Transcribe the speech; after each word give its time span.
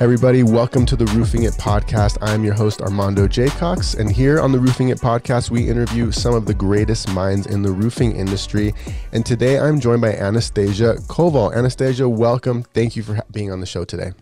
Everybody, 0.00 0.42
welcome 0.42 0.84
to 0.84 0.96
the 0.96 1.06
Roofing 1.14 1.44
It 1.44 1.54
podcast. 1.54 2.18
I'm 2.20 2.44
your 2.44 2.52
host, 2.52 2.82
Armando 2.82 3.26
Jaycox, 3.26 3.98
and 3.98 4.12
here 4.12 4.38
on 4.38 4.52
the 4.52 4.58
Roofing 4.58 4.90
It 4.90 4.98
podcast, 4.98 5.50
we 5.50 5.66
interview 5.66 6.12
some 6.12 6.34
of 6.34 6.44
the 6.44 6.52
greatest 6.52 7.08
minds 7.14 7.46
in 7.46 7.62
the 7.62 7.70
roofing 7.72 8.14
industry. 8.14 8.74
And 9.12 9.24
today 9.24 9.58
I'm 9.58 9.80
joined 9.80 10.02
by 10.02 10.12
Anastasia 10.12 10.96
Koval. 11.06 11.54
Anastasia, 11.54 12.06
welcome. 12.06 12.64
Thank 12.74 12.94
you 12.96 13.02
for 13.02 13.22
being 13.32 13.50
on 13.50 13.60
the 13.60 13.66
show 13.66 13.84
today. 13.84 14.12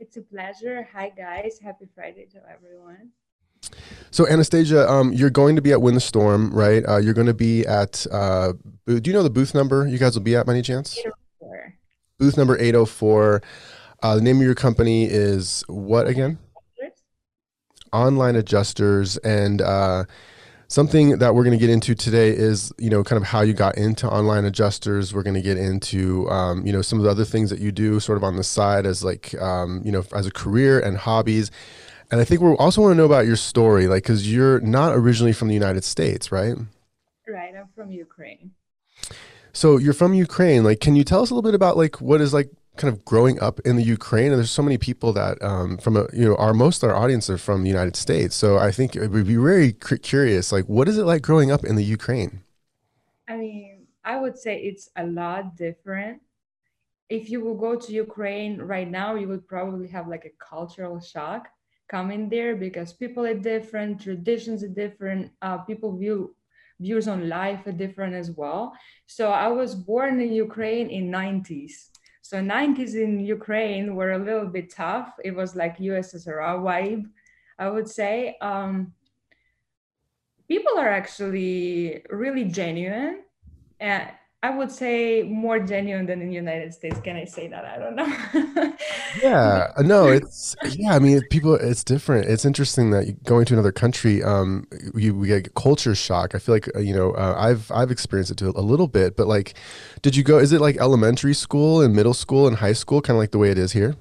It's 0.00 0.16
a 0.16 0.22
pleasure. 0.22 0.88
Hi, 0.92 1.12
guys. 1.16 1.60
Happy 1.62 1.86
Friday 1.94 2.26
to 2.32 2.38
everyone. 2.50 3.12
So, 4.10 4.28
Anastasia, 4.28 4.88
um, 4.90 5.12
you're 5.12 5.30
going 5.30 5.56
to 5.56 5.62
be 5.62 5.72
at 5.72 5.82
Win 5.82 5.94
the 5.94 6.00
Storm, 6.00 6.52
right? 6.54 6.84
Uh, 6.86 6.98
you're 6.98 7.14
going 7.14 7.26
to 7.26 7.34
be 7.34 7.66
at, 7.66 8.06
uh, 8.12 8.52
do 8.86 9.00
you 9.04 9.12
know 9.12 9.22
the 9.22 9.30
booth 9.30 9.54
number 9.54 9.86
you 9.86 9.98
guys 9.98 10.14
will 10.14 10.22
be 10.22 10.36
at 10.36 10.46
by 10.46 10.52
any 10.52 10.62
chance? 10.62 10.96
804. 10.98 11.74
Booth 12.18 12.36
number 12.36 12.56
804. 12.58 13.42
Uh, 14.04 14.16
the 14.16 14.20
name 14.20 14.36
of 14.36 14.42
your 14.42 14.54
company 14.54 15.06
is 15.06 15.64
what 15.66 16.06
again? 16.06 16.38
Online 17.92 18.36
adjusters, 18.36 19.16
and 19.18 19.62
uh, 19.62 20.04
something 20.68 21.18
that 21.18 21.34
we're 21.34 21.44
going 21.44 21.58
to 21.58 21.60
get 21.64 21.70
into 21.70 21.94
today 21.94 22.30
is 22.30 22.72
you 22.76 22.90
know 22.90 23.02
kind 23.02 23.22
of 23.22 23.26
how 23.26 23.40
you 23.40 23.54
got 23.54 23.78
into 23.78 24.06
online 24.06 24.44
adjusters. 24.44 25.14
We're 25.14 25.22
going 25.22 25.36
to 25.36 25.42
get 25.42 25.56
into 25.56 26.28
um, 26.28 26.66
you 26.66 26.72
know 26.72 26.82
some 26.82 26.98
of 26.98 27.04
the 27.04 27.10
other 27.10 27.24
things 27.24 27.48
that 27.48 27.60
you 27.60 27.72
do 27.72 27.98
sort 27.98 28.18
of 28.18 28.24
on 28.24 28.36
the 28.36 28.44
side 28.44 28.84
as 28.84 29.02
like 29.02 29.34
um, 29.40 29.80
you 29.84 29.92
know 29.92 30.04
as 30.14 30.26
a 30.26 30.30
career 30.30 30.80
and 30.80 30.98
hobbies. 30.98 31.50
And 32.10 32.20
I 32.20 32.24
think 32.24 32.40
we 32.40 32.50
also 32.52 32.82
want 32.82 32.92
to 32.92 32.96
know 32.96 33.06
about 33.06 33.26
your 33.26 33.36
story, 33.36 33.86
like 33.86 34.02
because 34.02 34.30
you're 34.32 34.60
not 34.60 34.94
originally 34.94 35.32
from 35.32 35.48
the 35.48 35.54
United 35.54 35.84
States, 35.84 36.30
right? 36.30 36.56
Right, 37.26 37.54
I'm 37.56 37.68
from 37.74 37.90
Ukraine. 37.90 38.52
So 39.52 39.78
you're 39.78 39.94
from 39.94 40.14
Ukraine. 40.14 40.64
Like, 40.64 40.80
can 40.80 40.96
you 40.96 41.04
tell 41.04 41.22
us 41.22 41.30
a 41.30 41.34
little 41.34 41.48
bit 41.48 41.54
about 41.54 41.76
like 41.76 42.00
what 42.00 42.20
is 42.20 42.34
like 42.34 42.50
kind 42.76 42.92
of 42.92 43.04
growing 43.04 43.40
up 43.40 43.60
in 43.60 43.76
the 43.76 43.82
Ukraine, 43.82 44.26
and 44.26 44.36
there's 44.36 44.50
so 44.50 44.62
many 44.62 44.78
people 44.78 45.12
that 45.12 45.40
um, 45.42 45.78
from 45.78 45.96
a 45.96 46.06
you 46.12 46.24
know 46.24 46.36
our 46.36 46.52
most 46.52 46.82
of 46.82 46.90
our 46.90 46.96
audience 46.96 47.30
are 47.30 47.38
from 47.38 47.62
the 47.62 47.68
United 47.68 47.96
States. 47.96 48.34
So 48.34 48.58
I 48.58 48.70
think 48.72 48.96
it 48.96 49.08
would 49.08 49.26
be 49.26 49.36
very 49.36 49.72
curious, 49.72 50.52
like 50.52 50.66
what 50.66 50.88
is 50.88 50.98
it 50.98 51.04
like 51.04 51.22
growing 51.22 51.50
up 51.50 51.64
in 51.64 51.76
the 51.76 51.84
Ukraine? 51.84 52.42
I 53.28 53.36
mean, 53.36 53.86
I 54.04 54.20
would 54.20 54.36
say 54.36 54.60
it's 54.60 54.90
a 54.96 55.06
lot 55.06 55.56
different. 55.56 56.20
If 57.08 57.30
you 57.30 57.40
will 57.40 57.54
go 57.54 57.76
to 57.76 57.92
Ukraine 57.92 58.60
right 58.60 58.90
now, 58.90 59.14
you 59.14 59.28
would 59.28 59.46
probably 59.46 59.88
have 59.88 60.08
like 60.08 60.24
a 60.24 60.44
cultural 60.44 61.00
shock 61.00 61.48
coming 61.88 62.28
there 62.28 62.56
because 62.56 62.92
people 62.92 63.24
are 63.24 63.34
different, 63.34 64.00
traditions 64.00 64.62
are 64.62 64.68
different, 64.68 65.30
uh, 65.42 65.58
people 65.58 65.96
view 65.96 66.34
views 66.80 67.06
on 67.06 67.28
life 67.28 67.64
are 67.66 67.72
different 67.72 68.14
as 68.14 68.32
well. 68.32 68.72
So 69.06 69.30
I 69.30 69.48
was 69.48 69.74
born 69.76 70.20
in 70.20 70.32
Ukraine 70.32 70.90
in 70.90 71.08
90s 71.10 71.94
so 72.24 72.38
90s 72.38 72.94
in 72.94 73.20
Ukraine 73.20 73.94
were 73.94 74.12
a 74.12 74.18
little 74.18 74.46
bit 74.46 74.70
tough. 74.70 75.12
It 75.22 75.32
was 75.32 75.54
like 75.54 75.76
USSR 75.76 76.58
vibe, 76.64 77.04
I 77.58 77.68
would 77.68 77.86
say. 77.86 78.38
Um, 78.40 78.94
people 80.48 80.78
are 80.78 80.88
actually 80.88 82.02
really 82.08 82.46
genuine. 82.46 83.24
And 83.78 84.08
I 84.44 84.50
would 84.50 84.70
say 84.70 85.22
more 85.22 85.58
genuine 85.58 86.04
than 86.04 86.20
in 86.20 86.28
the 86.28 86.34
United 86.34 86.74
States. 86.74 87.00
Can 87.00 87.16
I 87.16 87.24
say 87.24 87.48
that? 87.48 87.64
I 87.64 87.78
don't 87.78 87.96
know. 87.96 88.76
yeah, 89.22 89.68
no, 89.78 90.08
it's 90.08 90.54
yeah. 90.76 90.94
I 90.94 90.98
mean, 90.98 91.22
people, 91.30 91.54
it's 91.54 91.82
different. 91.82 92.28
It's 92.28 92.44
interesting 92.44 92.90
that 92.90 93.24
going 93.24 93.46
to 93.46 93.54
another 93.54 93.72
country, 93.72 94.22
um, 94.22 94.66
you 94.94 95.14
we 95.14 95.28
get 95.28 95.54
culture 95.54 95.94
shock. 95.94 96.34
I 96.34 96.38
feel 96.38 96.54
like 96.54 96.68
uh, 96.76 96.80
you 96.80 96.94
know, 96.94 97.12
uh, 97.12 97.34
I've 97.38 97.72
I've 97.72 97.90
experienced 97.90 98.32
it 98.32 98.36
too 98.36 98.52
a 98.54 98.60
little 98.60 98.86
bit. 98.86 99.16
But 99.16 99.28
like, 99.28 99.54
did 100.02 100.14
you 100.14 100.22
go? 100.22 100.36
Is 100.36 100.52
it 100.52 100.60
like 100.60 100.76
elementary 100.76 101.32
school 101.32 101.80
and 101.80 101.96
middle 101.96 102.12
school 102.12 102.46
and 102.46 102.56
high 102.58 102.74
school, 102.74 103.00
kind 103.00 103.16
of 103.16 103.22
like 103.22 103.30
the 103.30 103.38
way 103.38 103.50
it 103.50 103.56
is 103.56 103.72
here? 103.72 103.96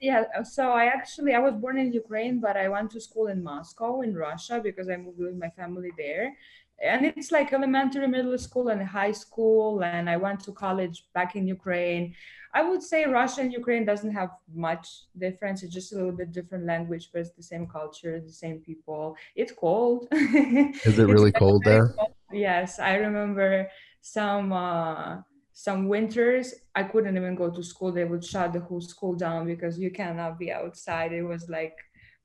Yeah, 0.00 0.26
so 0.44 0.70
I 0.70 0.84
actually 0.84 1.34
I 1.34 1.40
was 1.40 1.54
born 1.54 1.76
in 1.76 1.92
Ukraine, 1.92 2.38
but 2.38 2.56
I 2.56 2.68
went 2.68 2.92
to 2.92 3.00
school 3.00 3.26
in 3.26 3.42
Moscow 3.42 4.02
in 4.02 4.14
Russia 4.14 4.60
because 4.62 4.88
I 4.88 4.96
moved 4.96 5.18
with 5.18 5.36
my 5.36 5.50
family 5.50 5.90
there 5.98 6.36
and 6.82 7.04
it's 7.04 7.32
like 7.32 7.52
elementary 7.52 8.06
middle 8.06 8.38
school 8.38 8.68
and 8.68 8.82
high 8.82 9.12
school 9.12 9.82
and 9.82 10.08
i 10.08 10.16
went 10.16 10.40
to 10.40 10.52
college 10.52 11.06
back 11.14 11.34
in 11.36 11.46
ukraine. 11.46 12.14
I 12.54 12.62
would 12.62 12.82
say 12.82 13.04
russia 13.04 13.42
and 13.42 13.52
ukraine 13.52 13.84
doesn't 13.84 14.12
have 14.12 14.30
much 14.54 14.86
difference. 15.18 15.62
It's 15.62 15.74
just 15.74 15.92
a 15.92 15.96
little 15.96 16.12
bit 16.12 16.32
different 16.32 16.64
language 16.64 17.10
but 17.12 17.20
it's 17.22 17.30
the 17.30 17.42
same 17.42 17.66
culture 17.66 18.20
the 18.20 18.32
same 18.32 18.58
people. 18.60 19.16
It's 19.36 19.52
cold. 19.52 20.08
Is 20.12 20.98
it 20.98 21.08
really 21.14 21.32
cold 21.32 21.64
there? 21.64 21.88
cold. 21.98 22.14
yes 22.32 22.78
i 22.78 22.94
remember 22.94 23.68
some 24.00 24.52
uh, 24.52 25.18
some 25.52 25.88
winters 25.88 26.54
i 26.74 26.82
couldn't 26.82 27.16
even 27.16 27.34
go 27.34 27.50
to 27.50 27.62
school. 27.62 27.90
They 27.92 28.04
would 28.04 28.24
shut 28.24 28.52
the 28.52 28.60
whole 28.60 28.80
school 28.80 29.14
down 29.14 29.46
because 29.46 29.78
you 29.78 29.90
cannot 29.90 30.38
be 30.38 30.52
outside. 30.52 31.12
It 31.12 31.22
was 31.22 31.48
like 31.48 31.76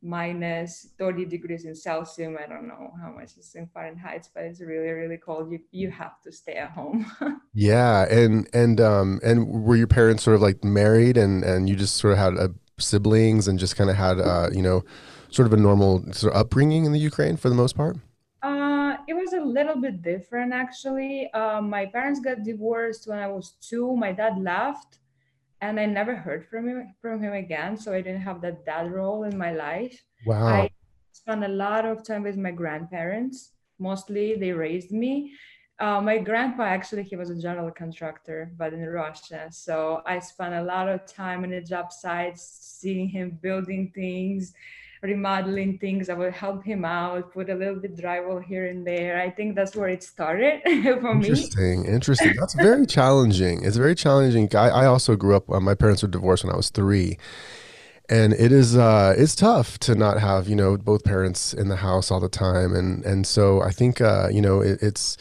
minus 0.03 0.90
30 1.00 1.25
degrees 1.25 1.66
in 1.66 1.74
Celsius. 1.75 2.38
I 2.38 2.47
don't 2.47 2.68
know 2.68 2.94
how 3.02 3.12
much 3.12 3.38
is 3.38 3.56
in 3.56 3.68
Fahrenheit, 3.68 4.30
but 4.34 4.44
it's 4.44 4.59
really, 4.59 4.90
really 4.90 5.18
cold. 5.18 5.52
You 5.52 5.59
you 5.72 5.90
have 5.90 6.22
to 6.22 6.31
stay 6.31 6.56
at 6.56 6.72
home. 6.72 7.09
yeah. 7.53 8.06
And 8.09 8.47
and 8.53 8.81
um 8.81 9.19
and 9.24 9.47
were 9.47 9.78
your 9.78 9.88
parents 9.88 10.24
sort 10.24 10.36
of 10.36 10.42
like 10.42 10.63
married 10.63 11.18
and 11.18 11.44
and 11.44 11.69
you 11.69 11.75
just 11.75 11.96
sort 11.97 12.13
of 12.13 12.19
had 12.19 12.38
uh, 12.38 12.50
siblings 12.78 13.47
and 13.47 13.58
just 13.58 13.75
kind 13.75 13.90
of 13.90 13.96
had 13.96 14.19
uh, 14.19 14.50
you 14.52 14.62
know, 14.62 14.84
sort 15.30 15.46
of 15.46 15.53
a 15.53 15.58
normal 15.58 16.03
sort 16.12 16.34
of 16.34 16.40
upbringing 16.40 16.86
in 16.86 16.92
the 16.92 17.00
Ukraine 17.00 17.38
for 17.38 17.50
the 17.50 17.56
most 17.56 17.75
part? 17.75 17.97
Uh 18.42 18.97
it 19.08 19.13
was 19.13 19.34
a 19.34 19.42
little 19.42 19.80
bit 19.80 20.02
different 20.02 20.53
actually. 20.53 21.31
Uh, 21.34 21.62
my 21.62 21.86
parents 21.86 22.19
got 22.19 22.44
divorced 22.44 23.08
when 23.08 23.19
I 23.19 23.28
was 23.28 23.56
two. 23.62 23.96
My 23.96 24.12
dad 24.12 24.38
left 24.38 25.00
and 25.63 25.79
I 25.79 25.85
never 25.85 26.16
heard 26.16 26.46
from 26.50 26.68
him 26.68 26.94
from 27.01 27.22
him 27.24 27.34
again. 27.34 27.78
So 27.78 27.94
I 27.94 28.01
didn't 28.01 28.28
have 28.29 28.41
that 28.41 28.66
dad 28.66 28.91
role 28.91 29.24
in 29.24 29.38
my 29.38 29.51
life. 29.51 29.96
Wow. 30.25 30.47
I 30.47 30.69
spent 31.13 31.44
a 31.44 31.53
lot 31.66 31.85
of 31.85 32.03
time 32.03 32.24
with 32.24 32.38
my 32.38 32.51
grandparents. 32.51 33.53
Mostly 33.79 34.35
they 34.35 34.51
raised 34.51 34.91
me. 34.91 35.13
Uh, 35.79 36.00
my 36.01 36.18
grandpa 36.18 36.63
actually 36.63 37.03
he 37.03 37.16
was 37.16 37.29
a 37.29 37.41
general 37.47 37.72
contractor, 37.72 38.51
but 38.57 38.74
in 38.74 38.85
Russia. 38.85 39.47
So 39.51 40.01
I 40.06 40.19
spent 40.19 40.53
a 40.53 40.63
lot 40.74 40.88
of 40.90 41.06
time 41.06 41.44
in 41.46 41.51
the 41.51 41.62
job 41.62 41.91
sites, 41.91 42.44
seeing 42.80 43.07
him 43.07 43.40
building 43.41 43.91
things, 43.95 44.53
remodeling 45.03 45.78
things. 45.78 46.09
I 46.09 46.14
would 46.14 46.34
help 46.34 46.64
him 46.64 46.86
out, 46.86 47.34
put 47.34 47.50
a 47.50 47.56
little 47.56 47.75
bit 47.75 47.97
drywall 47.97 48.44
here 48.44 48.68
and 48.68 48.88
there. 48.88 49.19
I 49.22 49.30
think 49.30 49.56
that's 49.56 49.75
where 49.75 49.90
it 49.90 50.02
started 50.02 50.62
for 51.02 51.14
me. 51.14 51.28
Interesting, 51.28 51.86
interesting. 51.86 52.34
That's 52.40 52.56
very 52.56 52.86
challenging. 52.86 53.63
It's 53.63 53.78
very 53.78 53.96
challenging. 53.96 54.50
I, 54.56 54.69
I 54.69 54.86
also 54.86 55.16
grew 55.16 55.36
up. 55.36 55.50
Uh, 55.50 55.59
my 55.59 55.75
parents 55.75 56.02
were 56.02 56.09
divorced 56.09 56.46
when 56.46 56.53
I 56.53 56.58
was 56.58 56.69
three, 56.69 57.18
and 58.09 58.34
it 58.34 58.52
is 58.52 58.78
uh, 58.78 59.13
it's 59.18 59.36
tough 59.36 59.78
to 59.80 59.96
not 59.96 60.19
have 60.19 60.47
you 60.47 60.56
know 60.56 60.78
both 60.78 61.03
parents 61.03 61.53
in 61.53 61.68
the 61.68 61.78
house 61.78 62.09
all 62.09 62.22
the 62.22 62.30
time, 62.30 62.74
and 62.74 63.03
and 63.03 63.28
so 63.28 63.62
I 63.62 63.72
think 63.72 64.00
uh, 64.00 64.30
you 64.31 64.42
know 64.42 64.62
it, 64.62 64.81
it's 64.81 65.18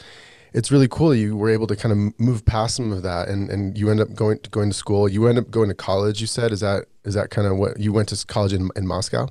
it's 0.53 0.71
really 0.71 0.87
cool 0.87 1.13
you 1.13 1.35
were 1.35 1.49
able 1.49 1.67
to 1.67 1.75
kind 1.75 1.91
of 1.91 2.19
move 2.19 2.45
past 2.45 2.75
some 2.75 2.91
of 2.91 3.01
that 3.01 3.27
and 3.27 3.49
and 3.49 3.77
you 3.77 3.89
end 3.89 3.99
up 3.99 4.13
going 4.13 4.37
to 4.39 4.49
going 4.51 4.69
to 4.69 4.75
school 4.75 5.09
you 5.09 5.27
end 5.27 5.39
up 5.39 5.49
going 5.49 5.67
to 5.67 5.73
college 5.73 6.21
you 6.21 6.27
said 6.27 6.51
is 6.51 6.59
that 6.59 6.85
is 7.05 7.15
that 7.15 7.31
kind 7.31 7.47
of 7.47 7.57
what 7.57 7.79
you 7.79 7.91
went 7.91 8.07
to 8.07 8.25
college 8.27 8.53
in, 8.53 8.69
in 8.75 8.85
moscow 8.85 9.27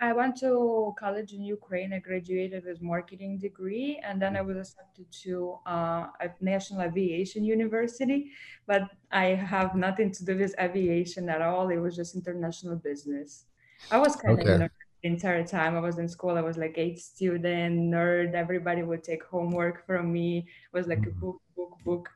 I 0.00 0.12
went 0.12 0.36
to 0.38 0.94
college 0.98 1.32
in 1.32 1.42
Ukraine. 1.42 1.92
I 1.92 1.98
graduated 1.98 2.64
with 2.64 2.82
marketing 2.82 3.38
degree, 3.38 4.00
and 4.04 4.20
then 4.20 4.36
I 4.36 4.42
was 4.42 4.56
accepted 4.56 5.06
to 5.22 5.58
uh, 5.66 6.06
a 6.20 6.30
National 6.40 6.82
Aviation 6.82 7.44
University. 7.44 8.30
But 8.66 8.82
I 9.12 9.26
have 9.26 9.74
nothing 9.74 10.10
to 10.12 10.24
do 10.24 10.36
with 10.36 10.54
aviation 10.58 11.28
at 11.28 11.42
all. 11.42 11.68
It 11.70 11.78
was 11.78 11.94
just 11.96 12.16
international 12.16 12.76
business. 12.76 13.46
I 13.90 13.98
was 13.98 14.16
kind 14.16 14.40
okay. 14.40 14.52
of 14.52 14.58
the 14.58 14.70
entire 15.02 15.46
time 15.46 15.76
I 15.76 15.80
was 15.80 15.98
in 15.98 16.08
school. 16.08 16.36
I 16.36 16.40
was 16.40 16.56
like 16.56 16.76
a 16.76 16.96
student, 16.96 17.92
nerd. 17.92 18.34
Everybody 18.34 18.82
would 18.82 19.04
take 19.04 19.22
homework 19.24 19.86
from 19.86 20.12
me. 20.12 20.38
It 20.38 20.76
was 20.76 20.86
like 20.86 20.98
a 20.98 21.10
mm-hmm. 21.10 21.20
book, 21.20 21.40
book, 21.56 21.78
book 21.84 22.10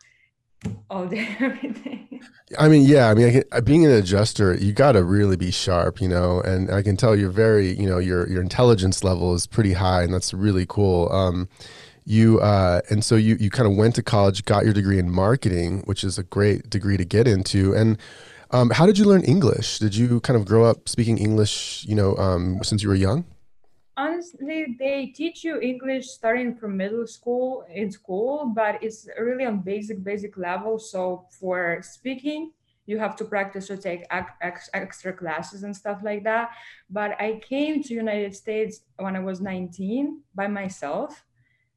all 0.90 1.06
day. 1.06 2.20
I 2.58 2.68
mean, 2.68 2.82
yeah. 2.82 3.10
I 3.10 3.14
mean, 3.14 3.26
I 3.28 3.32
can, 3.32 3.44
uh, 3.52 3.60
being 3.60 3.84
an 3.84 3.92
adjuster, 3.92 4.54
you 4.54 4.72
got 4.72 4.92
to 4.92 5.04
really 5.04 5.36
be 5.36 5.50
sharp, 5.50 6.00
you 6.00 6.08
know. 6.08 6.40
And 6.40 6.70
I 6.70 6.82
can 6.82 6.96
tell 6.96 7.14
you're 7.14 7.30
very, 7.30 7.72
you 7.78 7.88
know, 7.88 7.98
your 7.98 8.28
your 8.28 8.40
intelligence 8.40 9.04
level 9.04 9.34
is 9.34 9.46
pretty 9.46 9.74
high, 9.74 10.02
and 10.02 10.12
that's 10.12 10.32
really 10.32 10.66
cool. 10.66 11.10
Um, 11.12 11.48
you 12.04 12.40
uh, 12.40 12.80
and 12.88 13.04
so 13.04 13.16
you 13.16 13.36
you 13.38 13.50
kind 13.50 13.70
of 13.70 13.76
went 13.76 13.94
to 13.96 14.02
college, 14.02 14.44
got 14.44 14.64
your 14.64 14.72
degree 14.72 14.98
in 14.98 15.10
marketing, 15.10 15.82
which 15.84 16.02
is 16.02 16.18
a 16.18 16.22
great 16.22 16.70
degree 16.70 16.96
to 16.96 17.04
get 17.04 17.28
into. 17.28 17.74
And 17.74 17.98
um, 18.50 18.70
how 18.70 18.86
did 18.86 18.96
you 18.96 19.04
learn 19.04 19.22
English? 19.24 19.78
Did 19.78 19.94
you 19.94 20.20
kind 20.20 20.36
of 20.36 20.46
grow 20.46 20.64
up 20.64 20.88
speaking 20.88 21.18
English, 21.18 21.84
you 21.86 21.94
know, 21.94 22.16
um, 22.16 22.64
since 22.64 22.82
you 22.82 22.88
were 22.88 22.94
young? 22.94 23.26
Honestly 23.98 24.76
they 24.78 25.06
teach 25.06 25.42
you 25.42 25.60
english 25.60 26.06
starting 26.06 26.54
from 26.54 26.76
middle 26.76 27.06
school 27.06 27.66
in 27.74 27.90
school 27.90 28.52
but 28.54 28.80
it's 28.80 29.08
really 29.18 29.44
on 29.44 29.58
basic 29.58 30.02
basic 30.04 30.38
level. 30.38 30.78
So 30.78 31.26
for 31.38 31.80
speaking 31.82 32.52
you 32.86 32.98
have 32.98 33.16
to 33.16 33.24
practice 33.24 33.70
or 33.70 33.76
take 33.76 34.04
extra 34.72 35.12
classes 35.12 35.62
and 35.62 35.76
stuff 35.76 35.98
like 36.02 36.24
that. 36.24 36.50
But 36.88 37.20
i 37.20 37.40
came 37.46 37.82
to 37.82 37.92
united 37.92 38.34
states 38.34 38.80
when 38.96 39.16
i 39.16 39.20
was 39.20 39.40
19 39.40 40.22
by 40.34 40.46
myself 40.46 41.24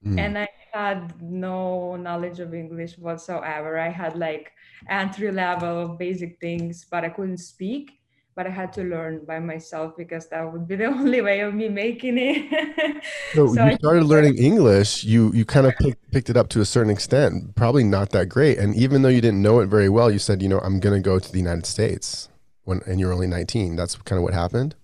mm. 0.05 0.17
and 0.19 0.37
i 0.37 0.47
had 0.71 1.19
no 1.21 1.97
knowledge 1.97 2.39
of 2.39 2.53
english 2.53 2.97
whatsoever. 2.97 3.77
I 3.77 3.89
had 3.89 4.15
like 4.15 4.53
entry 4.87 5.31
level 5.31 5.89
basic 6.05 6.39
things 6.39 6.85
but 6.89 7.03
i 7.03 7.09
couldn't 7.09 7.39
speak 7.39 8.00
but 8.35 8.47
I 8.47 8.49
had 8.49 8.71
to 8.73 8.83
learn 8.83 9.25
by 9.25 9.39
myself 9.39 9.95
because 9.97 10.27
that 10.29 10.51
would 10.51 10.67
be 10.67 10.75
the 10.75 10.85
only 10.97 11.21
way 11.21 11.41
of 11.41 11.53
me 11.53 11.69
making 11.69 12.17
it. 12.17 13.03
so, 13.33 13.47
so, 13.53 13.65
you 13.65 13.75
started 13.75 14.03
learning 14.03 14.37
English. 14.37 15.03
You 15.03 15.31
you 15.33 15.45
kind 15.45 15.67
of 15.67 15.73
picked, 15.77 16.11
picked 16.11 16.29
it 16.29 16.37
up 16.37 16.49
to 16.49 16.61
a 16.61 16.65
certain 16.65 16.91
extent, 16.91 17.55
probably 17.55 17.83
not 17.83 18.11
that 18.11 18.27
great. 18.29 18.57
And 18.57 18.75
even 18.75 19.01
though 19.01 19.09
you 19.09 19.21
didn't 19.21 19.41
know 19.41 19.59
it 19.59 19.67
very 19.67 19.89
well, 19.89 20.11
you 20.11 20.19
said, 20.19 20.41
you 20.41 20.49
know, 20.49 20.59
I'm 20.59 20.79
going 20.79 21.01
to 21.01 21.03
go 21.03 21.19
to 21.19 21.31
the 21.31 21.37
United 21.37 21.65
States 21.65 22.29
when 22.63 22.81
and 22.85 22.99
you're 22.99 23.13
only 23.13 23.27
19. 23.27 23.75
That's 23.75 23.95
kind 23.95 24.17
of 24.17 24.23
what 24.23 24.33
happened. 24.33 24.75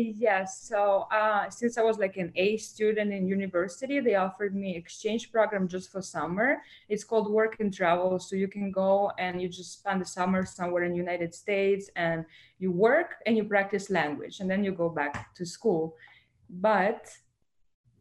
Yes. 0.00 0.62
So 0.62 1.08
uh, 1.10 1.50
since 1.50 1.76
I 1.78 1.82
was 1.82 1.98
like 1.98 2.16
an 2.16 2.32
A 2.36 2.56
student 2.56 3.12
in 3.12 3.26
university, 3.26 4.00
they 4.00 4.14
offered 4.14 4.54
me 4.54 4.76
exchange 4.76 5.32
program 5.32 5.66
just 5.66 5.90
for 5.90 6.00
summer. 6.00 6.62
It's 6.88 7.04
called 7.04 7.30
work 7.30 7.56
and 7.60 7.74
travel. 7.74 8.18
So 8.18 8.36
you 8.36 8.48
can 8.48 8.70
go 8.70 9.10
and 9.18 9.42
you 9.42 9.48
just 9.48 9.72
spend 9.72 10.00
the 10.00 10.06
summer 10.06 10.46
somewhere 10.46 10.84
in 10.84 10.94
United 10.94 11.34
States 11.34 11.90
and 11.96 12.24
you 12.58 12.70
work 12.70 13.16
and 13.26 13.36
you 13.36 13.44
practice 13.44 13.90
language 13.90 14.40
and 14.40 14.48
then 14.48 14.62
you 14.62 14.72
go 14.72 14.88
back 14.88 15.34
to 15.34 15.44
school. 15.44 15.96
But 16.48 17.10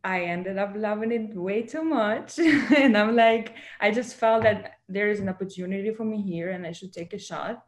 I 0.03 0.21
ended 0.21 0.57
up 0.57 0.73
loving 0.75 1.11
it 1.11 1.35
way 1.35 1.63
too 1.63 1.83
much. 1.83 2.37
and 2.39 2.97
I'm 2.97 3.15
like, 3.15 3.55
I 3.81 3.91
just 3.91 4.15
felt 4.15 4.43
that 4.43 4.73
there 4.87 5.09
is 5.09 5.19
an 5.19 5.29
opportunity 5.29 5.93
for 5.93 6.05
me 6.05 6.21
here 6.21 6.51
and 6.51 6.65
I 6.65 6.71
should 6.71 6.93
take 6.93 7.13
a 7.13 7.19
shot. 7.19 7.65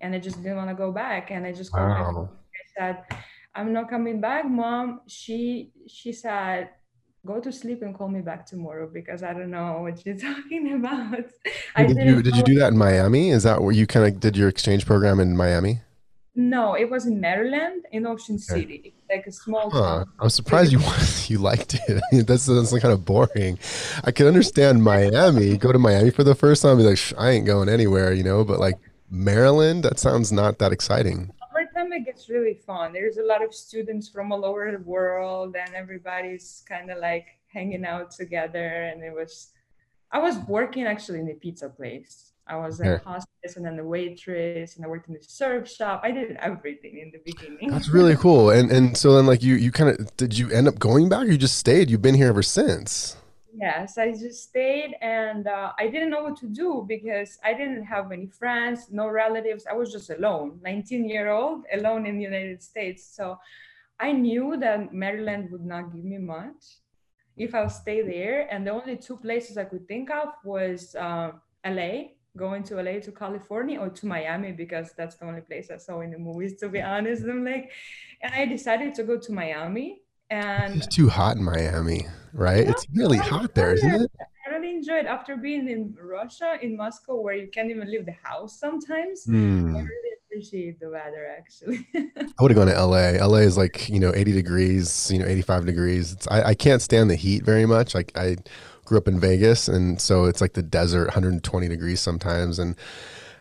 And 0.00 0.14
I 0.14 0.18
just 0.18 0.42
didn't 0.42 0.56
want 0.56 0.70
to 0.70 0.74
go 0.74 0.92
back. 0.92 1.30
And 1.30 1.46
I 1.46 1.52
just 1.52 1.72
wow. 1.72 2.28
I 2.30 2.78
said, 2.78 3.04
I'm 3.56 3.72
not 3.72 3.88
coming 3.88 4.20
back, 4.20 4.48
mom. 4.48 5.00
She 5.06 5.72
she 5.88 6.12
said, 6.12 6.68
go 7.24 7.40
to 7.40 7.50
sleep 7.50 7.82
and 7.82 7.96
call 7.96 8.08
me 8.08 8.20
back 8.20 8.44
tomorrow 8.44 8.88
because 8.92 9.22
I 9.22 9.32
don't 9.32 9.50
know 9.50 9.78
what 9.80 10.04
you're 10.04 10.16
talking 10.30 10.74
about. 10.74 11.24
I 11.74 11.86
did 11.86 11.96
you 11.96 12.22
did 12.22 12.36
you 12.36 12.42
do 12.42 12.58
that 12.60 12.72
in 12.72 12.78
Miami? 12.78 13.30
Is 13.30 13.44
that 13.44 13.62
where 13.62 13.72
you 13.72 13.86
kind 13.86 14.06
of 14.06 14.20
did 14.20 14.36
your 14.36 14.48
exchange 14.48 14.84
program 14.84 15.20
in 15.20 15.36
Miami? 15.36 15.80
No, 16.38 16.74
it 16.74 16.90
was 16.90 17.06
in 17.06 17.18
Maryland, 17.18 17.86
in 17.92 18.06
Ocean 18.06 18.38
City, 18.38 18.92
like 19.08 19.26
a 19.26 19.32
small 19.32 19.70
huh. 19.70 19.80
town. 19.80 20.12
I'm 20.20 20.28
surprised 20.28 20.70
you 20.70 20.80
you 21.34 21.38
liked 21.42 21.80
it. 21.88 22.02
That's 22.26 22.44
that's 22.44 22.78
kind 22.78 22.92
of 22.92 23.06
boring. 23.06 23.58
I 24.04 24.10
can 24.10 24.26
understand 24.26 24.84
Miami. 24.84 25.56
Go 25.56 25.72
to 25.72 25.78
Miami 25.78 26.10
for 26.10 26.24
the 26.24 26.34
first 26.34 26.60
time, 26.60 26.76
be 26.76 26.82
like, 26.82 27.00
I 27.16 27.30
ain't 27.30 27.46
going 27.46 27.70
anywhere, 27.70 28.12
you 28.12 28.22
know. 28.22 28.44
But 28.44 28.60
like 28.60 28.76
Maryland, 29.10 29.82
that 29.84 29.98
sounds 29.98 30.30
not 30.30 30.58
that 30.58 30.72
exciting 30.72 31.32
it 31.96 32.04
gets 32.04 32.28
really 32.28 32.54
fun. 32.54 32.92
There's 32.92 33.18
a 33.18 33.22
lot 33.22 33.42
of 33.42 33.54
students 33.54 34.08
from 34.08 34.32
all 34.32 34.44
over 34.44 34.70
the 34.70 34.84
world, 34.84 35.56
and 35.56 35.74
everybody's 35.74 36.62
kind 36.68 36.90
of 36.90 36.98
like 36.98 37.26
hanging 37.52 37.84
out 37.84 38.10
together. 38.10 38.68
And 38.84 39.02
it 39.02 39.14
was, 39.14 39.52
I 40.12 40.18
was 40.18 40.36
working 40.46 40.86
actually 40.86 41.20
in 41.20 41.28
a 41.30 41.34
pizza 41.34 41.68
place. 41.68 42.32
I 42.48 42.56
was 42.56 42.80
a 42.80 42.84
yeah. 42.84 42.98
hostess 42.98 43.56
and 43.56 43.66
then 43.66 43.76
the 43.76 43.84
waitress, 43.84 44.76
and 44.76 44.84
I 44.84 44.88
worked 44.88 45.08
in 45.08 45.14
the 45.14 45.22
surf 45.22 45.68
shop. 45.68 46.02
I 46.04 46.12
did 46.12 46.36
everything 46.40 46.98
in 46.98 47.10
the 47.10 47.20
beginning. 47.24 47.70
That's 47.70 47.88
really 47.88 48.14
cool. 48.14 48.50
And 48.50 48.70
and 48.70 48.96
so 48.96 49.16
then, 49.16 49.26
like 49.26 49.42
you, 49.42 49.56
you 49.56 49.72
kind 49.72 49.90
of 49.90 50.16
did 50.16 50.38
you 50.38 50.48
end 50.50 50.68
up 50.68 50.78
going 50.78 51.08
back, 51.08 51.22
or 51.22 51.30
you 51.32 51.38
just 51.38 51.58
stayed? 51.58 51.90
You've 51.90 52.02
been 52.02 52.14
here 52.14 52.28
ever 52.28 52.44
since. 52.44 53.16
Yes, 53.58 53.96
I 53.96 54.10
just 54.10 54.42
stayed 54.42 54.96
and 55.00 55.46
uh, 55.46 55.72
I 55.78 55.86
didn't 55.88 56.10
know 56.10 56.24
what 56.24 56.36
to 56.38 56.46
do 56.46 56.84
because 56.86 57.38
I 57.42 57.54
didn't 57.54 57.84
have 57.84 58.12
any 58.12 58.26
friends, 58.26 58.88
no 58.90 59.08
relatives. 59.08 59.64
I 59.70 59.72
was 59.72 59.90
just 59.90 60.10
alone, 60.10 60.60
19 60.62 61.08
year 61.08 61.30
old, 61.30 61.64
alone 61.72 62.04
in 62.04 62.18
the 62.18 62.24
United 62.24 62.62
States. 62.62 63.02
So 63.16 63.38
I 63.98 64.12
knew 64.12 64.58
that 64.58 64.92
Maryland 64.92 65.50
would 65.52 65.64
not 65.64 65.90
give 65.94 66.04
me 66.04 66.18
much 66.18 66.62
if 67.38 67.54
I'll 67.54 67.70
stay 67.70 68.02
there. 68.02 68.46
And 68.52 68.66
the 68.66 68.72
only 68.72 68.96
two 68.96 69.16
places 69.16 69.56
I 69.56 69.64
could 69.64 69.88
think 69.88 70.10
of 70.10 70.28
was 70.44 70.94
uh, 70.94 71.32
LA, 71.64 72.08
going 72.36 72.62
to 72.64 72.82
LA 72.82 73.00
to 73.00 73.12
California 73.12 73.80
or 73.80 73.88
to 73.88 74.06
Miami 74.06 74.52
because 74.52 74.92
that's 74.98 75.16
the 75.16 75.24
only 75.24 75.40
place 75.40 75.70
I 75.70 75.78
saw 75.78 76.00
in 76.02 76.10
the 76.10 76.18
movies, 76.18 76.58
to 76.60 76.68
be 76.68 76.82
honest. 76.82 77.22
I'm 77.22 77.42
like, 77.42 77.70
and 78.20 78.34
I 78.34 78.44
decided 78.44 78.94
to 78.96 79.02
go 79.04 79.16
to 79.18 79.32
Miami 79.32 80.02
and 80.30 80.76
it's 80.76 80.94
too 80.94 81.08
hot 81.08 81.36
in 81.36 81.44
Miami, 81.44 82.06
right? 82.32 82.68
It's 82.68 82.86
really 82.94 83.18
hot 83.18 83.54
there, 83.54 83.74
isn't 83.74 84.02
it? 84.02 84.10
I 84.46 84.50
really 84.50 84.70
enjoyed 84.70 85.06
after 85.06 85.36
being 85.36 85.68
in 85.68 85.96
Russia, 86.00 86.58
in 86.60 86.76
Moscow, 86.76 87.20
where 87.20 87.34
you 87.34 87.48
can't 87.48 87.70
even 87.70 87.90
leave 87.90 88.06
the 88.06 88.16
house 88.22 88.58
sometimes. 88.58 89.26
Mm. 89.26 89.76
I 89.76 89.80
really 89.80 90.10
appreciate 90.24 90.78
the 90.80 90.90
weather 90.90 91.26
actually. 91.36 91.86
I 91.94 92.42
would 92.42 92.50
have 92.50 92.56
gone 92.56 92.66
to 92.68 92.80
LA. 92.80 93.24
LA 93.24 93.38
is 93.38 93.56
like, 93.56 93.88
you 93.88 93.98
know, 93.98 94.12
80 94.14 94.32
degrees, 94.32 95.10
you 95.10 95.18
know, 95.18 95.26
85 95.26 95.66
degrees. 95.66 96.12
It's, 96.12 96.28
I, 96.28 96.48
I 96.48 96.54
can't 96.54 96.82
stand 96.82 97.10
the 97.10 97.16
heat 97.16 97.44
very 97.44 97.66
much. 97.66 97.94
Like 97.94 98.16
I 98.16 98.36
grew 98.84 98.98
up 98.98 99.08
in 99.08 99.18
Vegas 99.18 99.68
and 99.68 100.00
so 100.00 100.24
it's 100.24 100.40
like 100.40 100.52
the 100.52 100.62
desert, 100.62 101.06
120 101.06 101.68
degrees 101.68 102.00
sometimes. 102.00 102.58
And 102.58 102.76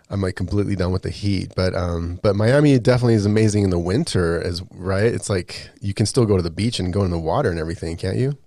I'm 0.09 0.21
like 0.21 0.35
completely 0.35 0.75
done 0.75 0.91
with 0.91 1.01
the 1.01 1.09
heat. 1.09 1.53
But 1.55 1.73
um, 1.75 2.19
but 2.21 2.35
Miami 2.35 2.77
definitely 2.79 3.15
is 3.15 3.25
amazing 3.25 3.63
in 3.63 3.69
the 3.69 3.79
winter, 3.79 4.41
as 4.41 4.61
right. 4.71 5.05
It's 5.05 5.29
like 5.29 5.69
you 5.81 5.93
can 5.93 6.05
still 6.05 6.25
go 6.25 6.37
to 6.37 6.43
the 6.43 6.51
beach 6.51 6.79
and 6.79 6.93
go 6.93 7.03
in 7.03 7.11
the 7.11 7.19
water 7.19 7.49
and 7.49 7.59
everything, 7.59 7.97
can't 7.97 8.17
you? 8.17 8.37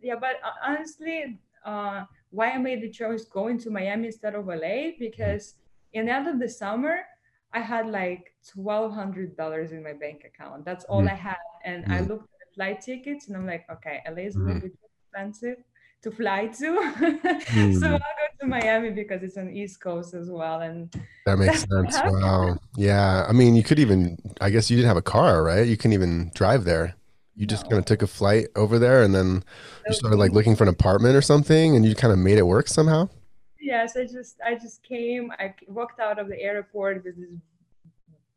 Yeah, 0.00 0.14
but 0.20 0.36
uh, 0.44 0.50
honestly, 0.64 1.38
uh, 1.64 2.04
why 2.30 2.50
I 2.50 2.58
made 2.58 2.82
the 2.82 2.90
choice 2.90 3.24
going 3.24 3.58
to 3.60 3.70
Miami 3.70 4.06
instead 4.06 4.34
of 4.34 4.46
LA 4.46 4.92
because 4.98 5.54
in 5.92 6.06
the 6.06 6.12
end 6.12 6.28
of 6.28 6.38
the 6.38 6.48
summer, 6.48 7.00
I 7.52 7.60
had 7.60 7.88
like 7.88 8.34
twelve 8.48 8.92
hundred 8.92 9.36
dollars 9.36 9.72
in 9.72 9.82
my 9.82 9.92
bank 9.92 10.24
account. 10.24 10.64
That's 10.64 10.84
all 10.84 11.02
mm. 11.02 11.10
I 11.10 11.14
had, 11.14 11.36
and 11.64 11.84
mm. 11.84 11.92
I 11.92 12.00
looked 12.00 12.24
at 12.24 12.38
the 12.40 12.54
flight 12.54 12.80
tickets, 12.80 13.26
and 13.26 13.36
I'm 13.36 13.46
like, 13.46 13.66
okay, 13.70 14.02
LA 14.08 14.22
is 14.22 14.36
a 14.36 14.38
little 14.38 14.56
mm. 14.56 14.62
bit 14.62 14.72
expensive 15.02 15.58
to 16.02 16.10
fly 16.10 16.46
to. 16.46 16.64
mm. 17.56 17.80
So 17.80 17.86
I'll 17.86 17.98
go 17.98 18.25
to 18.46 18.50
Miami 18.50 18.90
because 18.90 19.22
it's 19.22 19.36
on 19.36 19.50
East 19.50 19.80
Coast 19.80 20.14
as 20.14 20.30
well. 20.30 20.60
And 20.60 20.92
that 21.24 21.38
makes 21.38 21.60
sense. 21.60 21.98
Wow. 22.04 22.58
Yeah. 22.76 23.26
I 23.28 23.32
mean, 23.32 23.54
you 23.54 23.62
could 23.62 23.78
even, 23.78 24.18
I 24.40 24.50
guess 24.50 24.70
you 24.70 24.76
didn't 24.76 24.88
have 24.88 24.96
a 24.96 25.02
car, 25.02 25.42
right? 25.42 25.66
You 25.66 25.76
couldn't 25.76 25.92
even 25.92 26.30
drive 26.34 26.64
there. 26.64 26.94
You 27.34 27.46
just 27.46 27.64
no. 27.64 27.70
kind 27.70 27.78
of 27.80 27.84
took 27.84 28.02
a 28.02 28.06
flight 28.06 28.48
over 28.56 28.78
there 28.78 29.02
and 29.02 29.14
then 29.14 29.44
you 29.86 29.94
started 29.94 30.16
like 30.16 30.32
looking 30.32 30.56
for 30.56 30.64
an 30.64 30.70
apartment 30.70 31.16
or 31.16 31.22
something 31.22 31.76
and 31.76 31.84
you 31.84 31.94
kind 31.94 32.12
of 32.12 32.18
made 32.18 32.38
it 32.38 32.46
work 32.46 32.68
somehow. 32.68 33.08
Yes. 33.60 33.96
I 33.96 34.04
just, 34.04 34.36
I 34.44 34.54
just 34.54 34.82
came, 34.82 35.30
I 35.38 35.54
walked 35.68 36.00
out 36.00 36.18
of 36.18 36.28
the 36.28 36.40
airport 36.40 37.04
with 37.04 37.16
this 37.16 37.28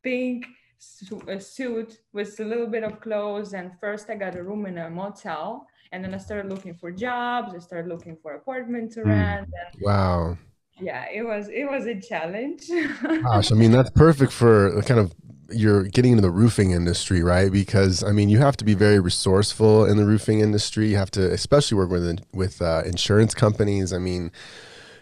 pink 0.04 0.46
suit 0.80 2.00
with 2.14 2.40
a 2.40 2.44
little 2.44 2.68
bit 2.68 2.84
of 2.84 3.00
clothes. 3.00 3.54
And 3.54 3.72
first 3.80 4.10
I 4.10 4.16
got 4.16 4.36
a 4.36 4.44
room 4.44 4.66
in 4.66 4.78
a 4.78 4.90
motel 4.90 5.68
and 5.92 6.04
then 6.04 6.14
I 6.14 6.18
started 6.18 6.50
looking 6.50 6.74
for 6.74 6.92
jobs. 6.92 7.54
I 7.56 7.60
started 7.60 7.90
looking 7.90 8.18
for 8.22 8.34
apartment 8.34 8.92
to 8.94 9.02
hmm. 9.02 9.10
rent. 9.10 9.50
And 9.74 9.82
wow. 9.82 10.38
Yeah, 10.80 11.06
it 11.12 11.24
was 11.24 11.50
it 11.50 11.70
was 11.70 11.86
a 11.88 12.00
challenge. 12.00 12.70
Gosh, 13.24 13.52
I 13.52 13.56
mean 13.56 13.72
that's 13.72 13.90
perfect 13.90 14.32
for 14.32 14.82
kind 14.84 15.00
of 15.00 15.14
you're 15.52 15.84
getting 15.84 16.12
into 16.12 16.22
the 16.22 16.32
roofing 16.32 16.72
industry, 16.72 17.24
right? 17.24 17.52
Because 17.52 18.04
I 18.04 18.12
mean, 18.12 18.30
you 18.30 18.40
have 18.40 18.58
to 18.58 18.66
be 18.66 18.74
very 18.74 19.00
resourceful 19.00 19.86
in 19.86 19.98
the 19.98 20.06
roofing 20.06 20.40
industry. 20.40 20.90
You 20.90 20.98
have 20.98 21.12
to, 21.12 21.32
especially 21.32 21.78
work 21.78 21.90
with 21.90 22.22
with 22.34 22.62
uh, 22.62 22.84
insurance 22.86 23.34
companies. 23.34 23.94
I 23.94 23.98
mean, 23.98 24.32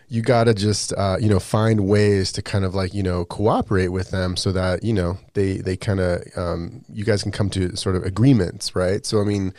you 0.10 0.22
got 0.22 0.46
to 0.46 0.53
just 0.53 0.94
uh, 0.98 1.17
you 1.20 1.29
know 1.29 1.39
find 1.39 1.88
ways 1.88 2.32
to 2.34 2.41
kind 2.41 2.65
of 2.65 2.75
like 2.75 2.94
you 2.94 3.03
know 3.03 3.25
cooperate 3.25 3.89
with 3.89 4.12
them 4.12 4.36
so 4.36 4.51
that 4.51 4.84
you 4.84 4.94
know 4.94 5.17
they 5.34 5.58
they 5.58 5.77
kind 5.77 6.00
of 6.00 6.24
um, 6.36 6.84
you 6.91 7.03
guys 7.03 7.24
can 7.24 7.32
come 7.32 7.50
to 7.51 7.75
sort 7.75 7.96
of 7.96 8.03
agreements, 8.03 8.75
right? 8.75 9.06
So 9.06 9.22
I 9.22 9.25
mean 9.25 9.53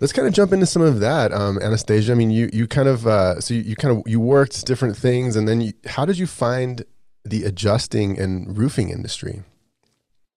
let's 0.00 0.12
kind 0.12 0.26
of 0.28 0.34
jump 0.34 0.52
into 0.52 0.66
some 0.66 0.82
of 0.82 1.00
that 1.00 1.32
um, 1.32 1.58
anastasia. 1.60 2.12
I 2.12 2.14
mean 2.14 2.30
you 2.30 2.50
you 2.52 2.66
kind 2.66 2.88
of 2.88 3.06
uh, 3.06 3.40
so 3.40 3.54
you, 3.54 3.60
you, 3.62 3.76
kind 3.76 3.96
of 3.96 4.02
you 4.06 4.20
worked 4.20 4.66
different 4.66 4.96
things 4.96 5.36
and 5.36 5.48
then 5.48 5.60
you, 5.60 5.72
how 5.86 6.04
did 6.04 6.18
you 6.18 6.26
find 6.26 6.84
the 7.24 7.44
adjusting 7.44 8.18
and 8.18 8.56
roofing 8.56 8.90
industry? 8.90 9.42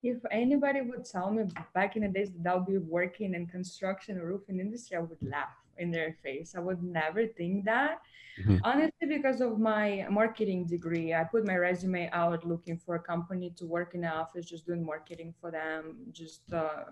If 0.03 0.19
anybody 0.31 0.81
would 0.81 1.05
tell 1.05 1.31
me 1.31 1.43
back 1.73 1.95
in 1.95 2.03
the 2.03 2.07
days 2.07 2.29
that 2.31 2.49
i'll 2.49 2.63
be 2.63 2.77
working 2.77 3.33
in 3.33 3.45
construction 3.47 4.17
or 4.17 4.27
roofing 4.27 4.59
industry 4.59 4.95
i 4.95 5.01
would 5.01 5.17
laugh 5.21 5.49
in 5.79 5.91
their 5.91 6.15
face. 6.23 6.53
I 6.55 6.59
would 6.59 6.83
never 6.83 7.27
think 7.27 7.65
that. 7.65 8.01
Mm-hmm. 8.39 8.57
Honestly, 8.63 9.07
because 9.07 9.41
of 9.41 9.59
my 9.59 10.05
marketing 10.09 10.65
degree, 10.65 11.13
I 11.13 11.23
put 11.23 11.47
my 11.47 11.55
resume 11.55 12.09
out 12.13 12.47
looking 12.47 12.77
for 12.77 12.95
a 12.95 12.99
company 12.99 13.51
to 13.57 13.65
work 13.65 13.95
in 13.95 14.01
the 14.01 14.09
office, 14.09 14.45
just 14.45 14.65
doing 14.65 14.85
marketing 14.85 15.33
for 15.41 15.49
them, 15.49 15.97
just 16.11 16.41
uh, 16.53 16.85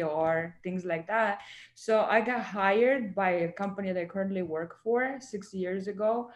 PR, 0.00 0.54
things 0.62 0.84
like 0.84 1.06
that. 1.06 1.40
So 1.74 2.06
I 2.08 2.20
got 2.20 2.42
hired 2.42 3.14
by 3.14 3.30
a 3.30 3.52
company 3.52 3.92
that 3.92 4.00
I 4.00 4.06
currently 4.06 4.42
work 4.42 4.78
for 4.82 5.18
six 5.20 5.52
years 5.52 5.86
ago, 5.88 6.30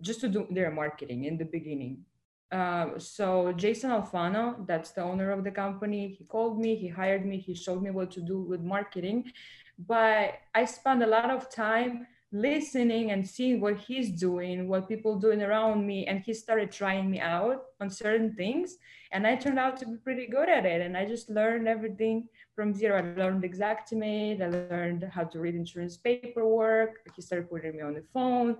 just 0.00 0.20
to 0.20 0.28
do 0.28 0.46
their 0.50 0.70
marketing 0.70 1.24
in 1.24 1.38
the 1.38 1.44
beginning. 1.44 2.04
Uh, 2.52 2.98
so 2.98 3.52
Jason 3.52 3.90
Alfano, 3.90 4.66
that's 4.66 4.90
the 4.90 5.02
owner 5.02 5.30
of 5.30 5.44
the 5.44 5.50
company, 5.50 6.16
he 6.18 6.24
called 6.24 6.58
me, 6.58 6.74
he 6.74 6.88
hired 6.88 7.24
me, 7.24 7.38
he 7.38 7.54
showed 7.54 7.82
me 7.82 7.90
what 7.90 8.10
to 8.10 8.20
do 8.20 8.40
with 8.40 8.60
marketing. 8.60 9.30
But 9.78 10.34
I 10.54 10.64
spent 10.64 11.02
a 11.02 11.06
lot 11.06 11.30
of 11.30 11.50
time 11.50 12.06
listening 12.32 13.10
and 13.10 13.26
seeing 13.26 13.60
what 13.60 13.76
he's 13.78 14.10
doing, 14.10 14.68
what 14.68 14.88
people 14.88 15.18
doing 15.18 15.42
around 15.42 15.86
me, 15.86 16.06
and 16.06 16.20
he 16.20 16.32
started 16.32 16.70
trying 16.70 17.10
me 17.10 17.20
out 17.20 17.64
on 17.80 17.90
certain 17.90 18.34
things, 18.34 18.76
and 19.12 19.26
I 19.26 19.34
turned 19.36 19.58
out 19.58 19.76
to 19.78 19.86
be 19.86 19.96
pretty 19.96 20.26
good 20.26 20.48
at 20.48 20.64
it. 20.64 20.80
And 20.80 20.96
I 20.96 21.04
just 21.04 21.28
learned 21.28 21.66
everything 21.66 22.28
from 22.54 22.72
zero. 22.72 22.98
I 22.98 23.18
learned 23.18 23.42
Xactimate, 23.42 24.40
I 24.40 24.48
learned 24.48 25.10
how 25.12 25.24
to 25.24 25.40
read 25.40 25.54
insurance 25.54 25.96
paperwork. 25.96 27.00
He 27.16 27.22
started 27.22 27.50
putting 27.50 27.76
me 27.76 27.82
on 27.82 27.94
the 27.94 28.04
phone, 28.14 28.56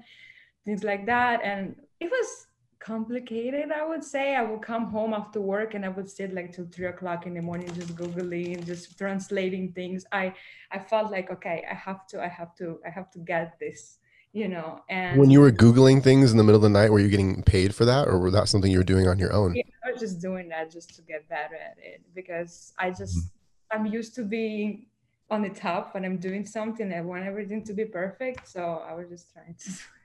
things 0.64 0.82
like 0.82 1.06
that, 1.06 1.40
and 1.44 1.76
it 2.00 2.10
was 2.10 2.46
complicated 2.80 3.70
i 3.70 3.86
would 3.86 4.02
say 4.02 4.34
i 4.34 4.42
would 4.42 4.62
come 4.62 4.86
home 4.86 5.12
after 5.12 5.38
work 5.38 5.74
and 5.74 5.84
i 5.84 5.88
would 5.88 6.08
sit 6.08 6.32
like 6.32 6.50
till 6.50 6.66
three 6.72 6.86
o'clock 6.86 7.26
in 7.26 7.34
the 7.34 7.42
morning 7.42 7.70
just 7.74 7.94
googling 7.94 8.64
just 8.64 8.96
translating 8.96 9.70
things 9.72 10.06
i 10.12 10.32
i 10.72 10.78
felt 10.78 11.10
like 11.10 11.30
okay 11.30 11.62
i 11.70 11.74
have 11.74 12.06
to 12.06 12.22
i 12.22 12.26
have 12.26 12.54
to 12.54 12.80
i 12.86 12.88
have 12.88 13.10
to 13.10 13.18
get 13.18 13.54
this 13.60 13.98
you 14.32 14.48
know 14.48 14.80
and 14.88 15.20
when 15.20 15.30
you 15.30 15.40
were 15.40 15.52
googling 15.52 16.02
things 16.02 16.30
in 16.32 16.38
the 16.38 16.42
middle 16.42 16.56
of 16.56 16.62
the 16.62 16.70
night 16.70 16.90
were 16.90 17.00
you 17.00 17.08
getting 17.08 17.42
paid 17.42 17.74
for 17.74 17.84
that 17.84 18.08
or 18.08 18.18
was 18.18 18.32
that 18.32 18.48
something 18.48 18.72
you 18.72 18.78
were 18.78 18.84
doing 18.84 19.06
on 19.06 19.18
your 19.18 19.32
own 19.32 19.54
yeah, 19.54 19.62
i 19.84 19.92
was 19.92 20.00
just 20.00 20.18
doing 20.18 20.48
that 20.48 20.70
just 20.70 20.94
to 20.96 21.02
get 21.02 21.28
better 21.28 21.56
at 21.56 21.76
it 21.78 22.00
because 22.14 22.72
i 22.78 22.88
just 22.88 23.18
mm-hmm. 23.18 23.78
i'm 23.78 23.86
used 23.86 24.14
to 24.14 24.22
being 24.22 24.86
on 25.30 25.42
the 25.42 25.48
top 25.48 25.94
when 25.94 26.04
I'm 26.04 26.16
doing 26.16 26.44
something. 26.44 26.92
I 26.92 27.00
want 27.02 27.24
everything 27.24 27.62
to 27.64 27.72
be 27.72 27.84
perfect. 27.84 28.48
So 28.48 28.82
I 28.86 28.94
was 28.94 29.08
just 29.08 29.32
trying 29.32 29.54
to. 29.54 29.70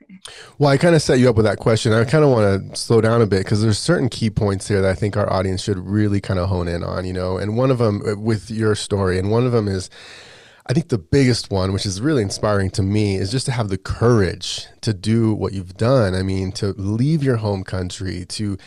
well, 0.58 0.70
I 0.70 0.76
kind 0.76 0.94
of 0.94 1.02
set 1.02 1.18
you 1.18 1.28
up 1.28 1.36
with 1.36 1.44
that 1.44 1.58
question. 1.58 1.92
I 1.92 2.04
kind 2.04 2.24
of 2.24 2.30
want 2.30 2.74
to 2.74 2.76
slow 2.76 3.00
down 3.00 3.22
a 3.22 3.26
bit 3.26 3.44
because 3.44 3.62
there's 3.62 3.78
certain 3.78 4.08
key 4.08 4.30
points 4.30 4.68
here 4.68 4.80
that 4.82 4.90
I 4.90 4.94
think 4.94 5.16
our 5.16 5.30
audience 5.32 5.62
should 5.62 5.78
really 5.78 6.20
kind 6.20 6.38
of 6.38 6.48
hone 6.48 6.68
in 6.68 6.82
on, 6.82 7.04
you 7.04 7.12
know, 7.12 7.38
and 7.38 7.56
one 7.56 7.70
of 7.70 7.78
them 7.78 8.02
uh, 8.06 8.18
with 8.18 8.50
your 8.50 8.74
story, 8.74 9.18
and 9.18 9.30
one 9.30 9.46
of 9.46 9.52
them 9.52 9.68
is 9.68 9.90
I 10.68 10.72
think 10.72 10.88
the 10.88 10.98
biggest 10.98 11.52
one, 11.52 11.72
which 11.72 11.86
is 11.86 12.00
really 12.00 12.22
inspiring 12.22 12.70
to 12.70 12.82
me, 12.82 13.14
is 13.14 13.30
just 13.30 13.46
to 13.46 13.52
have 13.52 13.68
the 13.68 13.78
courage 13.78 14.66
to 14.80 14.92
do 14.92 15.32
what 15.32 15.52
you've 15.52 15.76
done. 15.76 16.12
I 16.12 16.22
mean, 16.22 16.50
to 16.52 16.72
leave 16.76 17.22
your 17.22 17.36
home 17.36 17.62
country, 17.62 18.24
to 18.30 18.58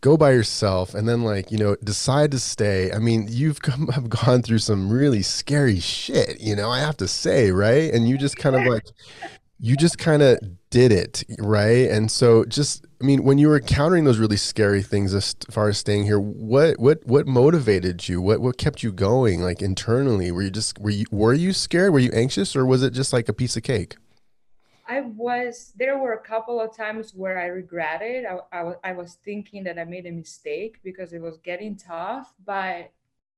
go 0.00 0.16
by 0.16 0.30
yourself, 0.30 0.94
and 0.94 1.08
then 1.08 1.24
like 1.24 1.50
you 1.50 1.58
know 1.58 1.74
decide 1.82 2.30
to 2.30 2.38
stay. 2.38 2.92
I 2.92 2.98
mean, 2.98 3.26
you've 3.28 3.60
come, 3.60 3.88
have 3.94 4.08
gone 4.08 4.42
through 4.42 4.58
some 4.58 4.88
really 4.88 5.22
scary 5.22 5.80
shit. 5.80 6.40
You 6.40 6.54
know, 6.54 6.70
I 6.70 6.78
have 6.78 6.96
to 6.98 7.08
say, 7.08 7.50
right? 7.50 7.92
And 7.92 8.08
you 8.08 8.18
just 8.18 8.36
kind 8.36 8.54
of 8.54 8.64
like 8.64 8.84
you 9.60 9.76
just 9.76 9.98
kind 9.98 10.22
of 10.22 10.38
did 10.70 10.92
it, 10.92 11.24
right? 11.38 11.90
And 11.90 12.10
so 12.10 12.44
just 12.44 12.84
I 13.00 13.04
mean, 13.04 13.22
when 13.22 13.38
you 13.38 13.48
were 13.48 13.58
encountering 13.58 14.04
those 14.04 14.18
really 14.18 14.36
scary 14.36 14.82
things 14.82 15.14
as 15.14 15.34
far 15.50 15.68
as 15.68 15.78
staying 15.78 16.04
here, 16.04 16.18
what 16.18 16.78
what 16.78 17.04
what 17.06 17.26
motivated 17.26 18.08
you? 18.08 18.20
What 18.20 18.40
what 18.40 18.58
kept 18.58 18.82
you 18.82 18.92
going 18.92 19.40
like 19.40 19.62
internally? 19.62 20.30
Were 20.30 20.42
you 20.42 20.50
just 20.50 20.78
were 20.78 20.90
you 20.90 21.06
were 21.10 21.34
you 21.34 21.52
scared? 21.52 21.92
Were 21.92 21.98
you 21.98 22.10
anxious 22.12 22.54
or 22.54 22.66
was 22.66 22.82
it 22.82 22.92
just 22.92 23.12
like 23.12 23.28
a 23.28 23.32
piece 23.32 23.56
of 23.56 23.62
cake? 23.62 23.96
I 24.88 25.02
was 25.02 25.72
there 25.76 25.98
were 25.98 26.14
a 26.14 26.20
couple 26.20 26.60
of 26.60 26.74
times 26.74 27.12
where 27.14 27.38
I 27.38 27.46
regretted. 27.46 28.24
I, 28.24 28.38
I, 28.52 28.72
I 28.84 28.92
was 28.92 29.18
thinking 29.24 29.64
that 29.64 29.78
I 29.78 29.84
made 29.84 30.06
a 30.06 30.12
mistake 30.12 30.78
because 30.82 31.12
it 31.12 31.20
was 31.20 31.36
getting 31.38 31.76
tough, 31.76 32.32
but 32.44 32.90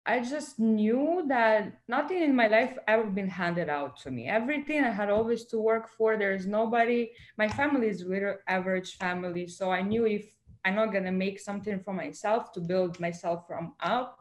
I 0.06 0.20
just 0.20 0.58
knew 0.58 1.24
that 1.28 1.80
nothing 1.86 2.22
in 2.22 2.34
my 2.34 2.46
life 2.46 2.76
ever 2.88 3.04
been 3.04 3.28
handed 3.28 3.68
out 3.68 4.00
to 4.00 4.10
me. 4.10 4.28
Everything 4.28 4.82
I 4.82 4.90
had 4.90 5.10
always 5.10 5.44
to 5.46 5.58
work 5.58 5.88
for. 5.88 6.16
There's 6.16 6.46
nobody. 6.46 7.10
My 7.36 7.48
family 7.48 7.88
is 7.88 8.02
little 8.02 8.36
average 8.48 8.96
family, 8.96 9.46
so 9.46 9.70
I 9.70 9.82
knew 9.82 10.06
if 10.06 10.34
I'm 10.64 10.76
not 10.76 10.92
gonna 10.92 11.12
make 11.12 11.38
something 11.38 11.80
for 11.80 11.92
myself 11.92 12.52
to 12.52 12.60
build 12.60 12.98
myself 12.98 13.46
from 13.46 13.74
up, 13.80 14.18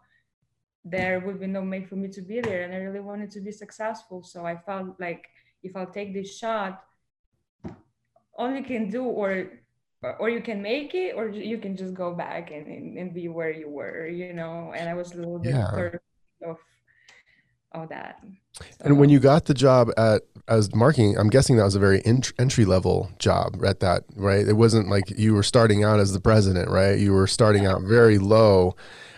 there 0.84 1.22
would 1.22 1.40
be 1.40 1.48
no 1.48 1.62
way 1.62 1.84
for 1.84 1.96
me 1.96 2.10
to 2.10 2.22
be 2.22 2.42
there. 2.42 2.64
And 2.64 2.74
I 2.74 2.78
really 2.78 3.00
wanted 3.00 3.32
to 3.32 3.42
be 3.42 3.52
successful, 3.52 4.22
so 4.22 4.46
I 4.46 4.58
felt 4.58 5.00
like 5.00 5.28
if 5.64 5.76
I'll 5.76 5.92
take 5.92 6.14
this 6.14 6.38
shot, 6.38 6.84
all 8.34 8.54
you 8.54 8.64
can 8.64 8.90
do 8.90 9.04
or 9.04 9.52
or 10.20 10.30
you 10.30 10.42
can 10.42 10.62
make 10.62 10.96
it 10.96 11.16
or 11.16 11.30
you 11.30 11.58
can 11.58 11.76
just 11.76 11.94
go 11.94 12.14
back 12.14 12.52
and, 12.52 12.68
and, 12.68 12.98
and 12.98 13.14
be 13.14 13.28
where 13.28 13.52
you 13.52 13.70
were 13.70 14.08
you 14.08 14.34
know 14.34 14.74
and 14.76 14.88
i 14.88 14.94
was 14.94 15.12
a 15.14 15.18
little 15.18 15.40
bit 15.40 15.54
yeah. 15.54 15.90
of 16.46 16.58
all 17.74 17.86
that 17.86 18.20
so. 18.54 18.64
and 18.82 18.98
when 18.98 19.10
you 19.10 19.20
got 19.20 19.46
the 19.46 19.54
job 19.54 19.92
at 19.98 20.22
as 20.48 20.74
marketing 20.74 21.18
i'm 21.18 21.30
guessing 21.30 21.58
that 21.58 21.64
was 21.64 21.76
a 21.76 21.80
very 21.80 22.04
ent- 22.06 22.34
entry 22.40 22.66
level 22.66 23.12
job 23.20 23.64
at 23.66 23.82
that 23.82 24.04
right 24.16 24.48
it 24.48 24.54
wasn't 24.54 24.88
like 24.90 25.10
you 25.18 25.34
were 25.34 25.44
starting 25.44 25.84
out 25.84 26.00
as 26.00 26.14
the 26.14 26.20
president 26.20 26.70
right 26.70 26.98
you 27.00 27.14
were 27.14 27.28
starting 27.28 27.66
out 27.66 27.82
very 27.82 28.18
low 28.18 28.76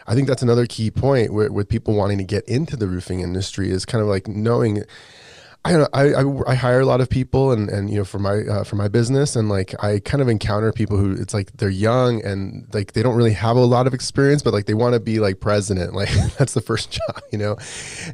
i 0.07 0.15
think 0.15 0.27
that's 0.27 0.41
another 0.41 0.65
key 0.65 0.89
point 0.89 1.31
with, 1.31 1.51
with 1.51 1.69
people 1.69 1.93
wanting 1.93 2.17
to 2.17 2.23
get 2.23 2.43
into 2.45 2.75
the 2.75 2.87
roofing 2.87 3.21
industry 3.21 3.69
is 3.69 3.85
kind 3.85 4.01
of 4.01 4.07
like 4.07 4.27
knowing 4.27 4.83
I 5.63 5.71
don't 5.71 5.81
know. 5.81 5.87
I, 5.93 6.13
I, 6.13 6.51
I, 6.53 6.55
hire 6.55 6.79
a 6.79 6.87
lot 6.87 7.01
of 7.01 7.09
people 7.09 7.51
and, 7.51 7.69
and, 7.69 7.87
you 7.87 7.97
know, 7.97 8.03
for 8.03 8.17
my, 8.17 8.39
uh, 8.39 8.63
for 8.63 8.77
my 8.77 8.87
business 8.87 9.35
and 9.35 9.47
like, 9.47 9.75
I 9.83 9.99
kind 9.99 10.19
of 10.19 10.27
encounter 10.27 10.71
people 10.73 10.97
who 10.97 11.11
it's 11.11 11.35
like, 11.35 11.51
they're 11.57 11.69
young 11.69 12.23
and 12.25 12.67
like, 12.73 12.93
they 12.93 13.03
don't 13.03 13.15
really 13.15 13.33
have 13.33 13.57
a 13.57 13.63
lot 13.65 13.85
of 13.85 13.93
experience, 13.93 14.41
but 14.41 14.53
like, 14.53 14.65
they 14.65 14.73
want 14.73 14.95
to 14.95 14.99
be 14.99 15.19
like 15.19 15.39
president. 15.39 15.93
Like 16.01 16.09
that's 16.37 16.55
the 16.55 16.61
first 16.61 16.89
job, 17.07 17.21
you 17.31 17.37
know? 17.37 17.57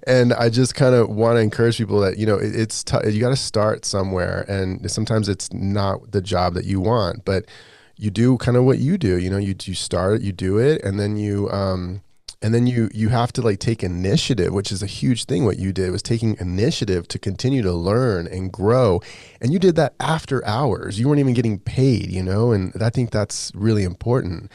And 0.05 0.33
I 0.33 0.49
just 0.49 0.75
kind 0.75 0.93
of 0.93 1.07
want 1.07 1.37
to 1.37 1.41
encourage 1.41 1.77
people 1.77 2.01
that, 2.01 2.17
you 2.17 2.25
know, 2.25 2.35
it, 2.35 2.53
it's, 2.53 2.83
you 3.05 3.21
got 3.21 3.29
to 3.29 3.37
start 3.37 3.85
somewhere 3.85 4.41
and 4.49 4.91
sometimes 4.91 5.29
it's 5.29 5.53
not 5.53 6.11
the 6.11 6.21
job 6.21 6.53
that 6.55 6.65
you 6.65 6.81
want, 6.81 7.23
but 7.23 7.45
you 7.95 8.11
do 8.11 8.37
kind 8.39 8.57
of 8.57 8.65
what 8.65 8.79
you 8.79 8.97
do, 8.97 9.17
you 9.17 9.29
know, 9.29 9.37
you, 9.37 9.55
you 9.63 9.73
start, 9.73 10.19
you 10.21 10.33
do 10.33 10.57
it 10.57 10.83
and 10.83 10.99
then 10.99 11.15
you, 11.15 11.49
um, 11.49 12.01
and 12.41 12.53
then 12.53 12.67
you 12.67 12.89
you 12.93 13.09
have 13.09 13.33
to 13.33 13.41
like 13.41 13.59
take 13.59 13.83
initiative 13.83 14.53
which 14.53 14.71
is 14.71 14.83
a 14.83 14.87
huge 14.87 15.25
thing 15.25 15.43
what 15.43 15.57
you 15.57 15.73
did 15.73 15.91
was 15.91 16.03
taking 16.03 16.37
initiative 16.39 17.07
to 17.07 17.19
continue 17.19 17.61
to 17.61 17.73
learn 17.73 18.27
and 18.27 18.51
grow. 18.51 19.01
And 19.41 19.51
you 19.51 19.59
did 19.59 19.75
that 19.75 19.93
after 19.99 20.45
hours. 20.45 20.99
You 20.99 21.07
weren't 21.07 21.19
even 21.19 21.33
getting 21.33 21.59
paid 21.59 22.11
you 22.11 22.23
know? 22.23 22.51
And 22.51 22.73
i 22.81 22.89
think 22.89 23.11
that's 23.11 23.51
really 23.55 23.83
important. 23.83 24.51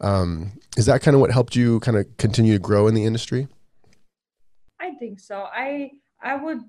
Um, 0.00 0.52
is 0.76 0.86
that 0.86 1.02
kind 1.02 1.14
of 1.14 1.20
what 1.20 1.30
helped 1.30 1.56
you 1.56 1.80
kind 1.80 1.96
of 1.96 2.04
continue 2.18 2.52
to 2.54 2.58
grow 2.58 2.88
in 2.88 2.94
the 2.94 3.04
industry? 3.04 3.48
I 4.80 4.90
think 4.92 5.20
so. 5.20 5.46
I 5.52 5.92
i 6.22 6.34
would 6.34 6.60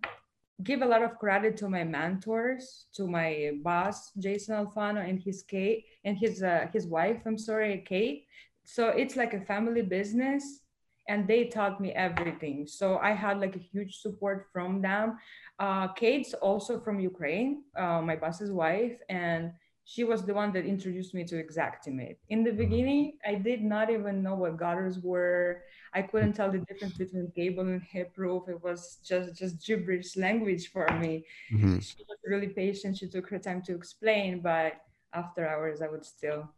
give 0.64 0.82
a 0.82 0.86
lot 0.86 1.04
of 1.04 1.18
credit 1.20 1.58
to 1.58 1.70
my 1.70 1.84
mentors 1.84 2.86
to 2.94 3.08
my 3.08 3.52
boss 3.62 4.12
jason 4.18 4.56
alfano 4.56 5.08
and 5.08 5.20
his 5.22 5.44
kate 5.44 5.86
and 6.06 6.18
his 6.18 6.44
uh, 6.44 6.68
his 6.72 6.88
wife 6.88 7.22
i'm 7.26 7.38
sorry 7.38 7.84
kate 7.86 8.26
so 8.66 8.90
it's 8.90 9.16
like 9.16 9.34
a 9.34 9.42
family 9.42 9.82
business 9.82 10.62
and 11.08 11.28
they 11.28 11.46
taught 11.46 11.80
me 11.80 11.92
everything 11.92 12.66
so 12.68 12.98
i 12.98 13.12
had 13.12 13.40
like 13.40 13.56
a 13.56 13.60
huge 13.60 13.96
support 13.98 14.48
from 14.52 14.82
them 14.82 15.18
uh, 15.60 15.88
kate's 15.90 16.34
also 16.34 16.80
from 16.80 17.00
ukraine 17.00 17.64
uh, 17.78 18.02
my 18.02 18.16
boss's 18.16 18.52
wife 18.52 18.98
and 19.10 19.52
she 19.88 20.04
was 20.04 20.24
the 20.24 20.34
one 20.34 20.52
that 20.54 20.66
introduced 20.66 21.14
me 21.14 21.24
to 21.26 21.44
Xactimate. 21.44 22.18
In 22.30 22.44
the 22.44 22.52
beginning, 22.52 23.20
I 23.24 23.36
did 23.36 23.62
not 23.62 23.92
even 23.92 24.24
know 24.24 24.34
what 24.34 24.58
gutters 24.58 25.00
were. 25.00 25.62
I 25.94 26.02
couldn't 26.02 26.34
tell 26.34 26.52
the 26.52 26.58
difference 26.58 26.98
between 26.98 27.32
gable 27.36 27.68
and 27.68 27.84
hip 27.84 28.14
roof. 28.18 28.50
It 28.50 28.64
was 28.64 28.98
just 29.06 29.38
just 29.38 29.64
gibberish 29.64 30.18
language 30.18 30.72
for 30.72 30.88
me. 31.00 31.24
Mm-hmm. 31.54 31.78
She 31.80 32.04
was 32.10 32.18
really 32.26 32.48
patient. 32.48 32.98
She 32.98 33.08
took 33.08 33.30
her 33.30 33.38
time 33.38 33.62
to 33.68 33.76
explain, 33.76 34.42
but 34.42 34.74
after 35.14 35.48
hours, 35.48 35.84
I 35.84 35.88
would 35.88 36.04
still 36.04 36.50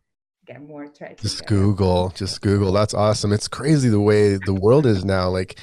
get 0.48 0.62
more 0.62 0.88
try 0.88 1.14
just 1.20 1.46
google 1.46 2.14
just 2.16 2.42
google. 2.42 2.72
That's 2.72 2.94
awesome. 2.94 3.34
It's 3.34 3.48
crazy 3.48 3.90
the 3.90 4.00
way 4.00 4.38
the 4.38 4.54
world 4.54 4.86
is 4.86 5.04
now 5.04 5.30
like 5.30 5.60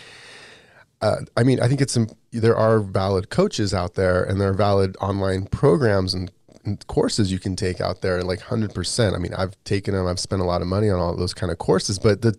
uh, 1.00 1.16
i 1.36 1.42
mean 1.42 1.60
i 1.60 1.68
think 1.68 1.80
it's 1.80 1.98
there 2.32 2.56
are 2.56 2.80
valid 2.80 3.28
coaches 3.30 3.74
out 3.74 3.94
there 3.94 4.22
and 4.22 4.40
there 4.40 4.48
are 4.48 4.54
valid 4.54 4.96
online 5.00 5.46
programs 5.46 6.14
and, 6.14 6.30
and 6.64 6.86
courses 6.86 7.30
you 7.32 7.38
can 7.38 7.56
take 7.56 7.80
out 7.80 8.00
there 8.00 8.22
like 8.22 8.40
100% 8.40 9.14
i 9.14 9.18
mean 9.18 9.34
i've 9.34 9.56
taken 9.64 9.92
them 9.92 10.06
i've 10.06 10.20
spent 10.20 10.40
a 10.40 10.44
lot 10.44 10.62
of 10.62 10.68
money 10.68 10.88
on 10.88 10.98
all 10.98 11.14
those 11.16 11.34
kind 11.34 11.50
of 11.52 11.58
courses 11.58 11.98
but 11.98 12.22
the, 12.22 12.34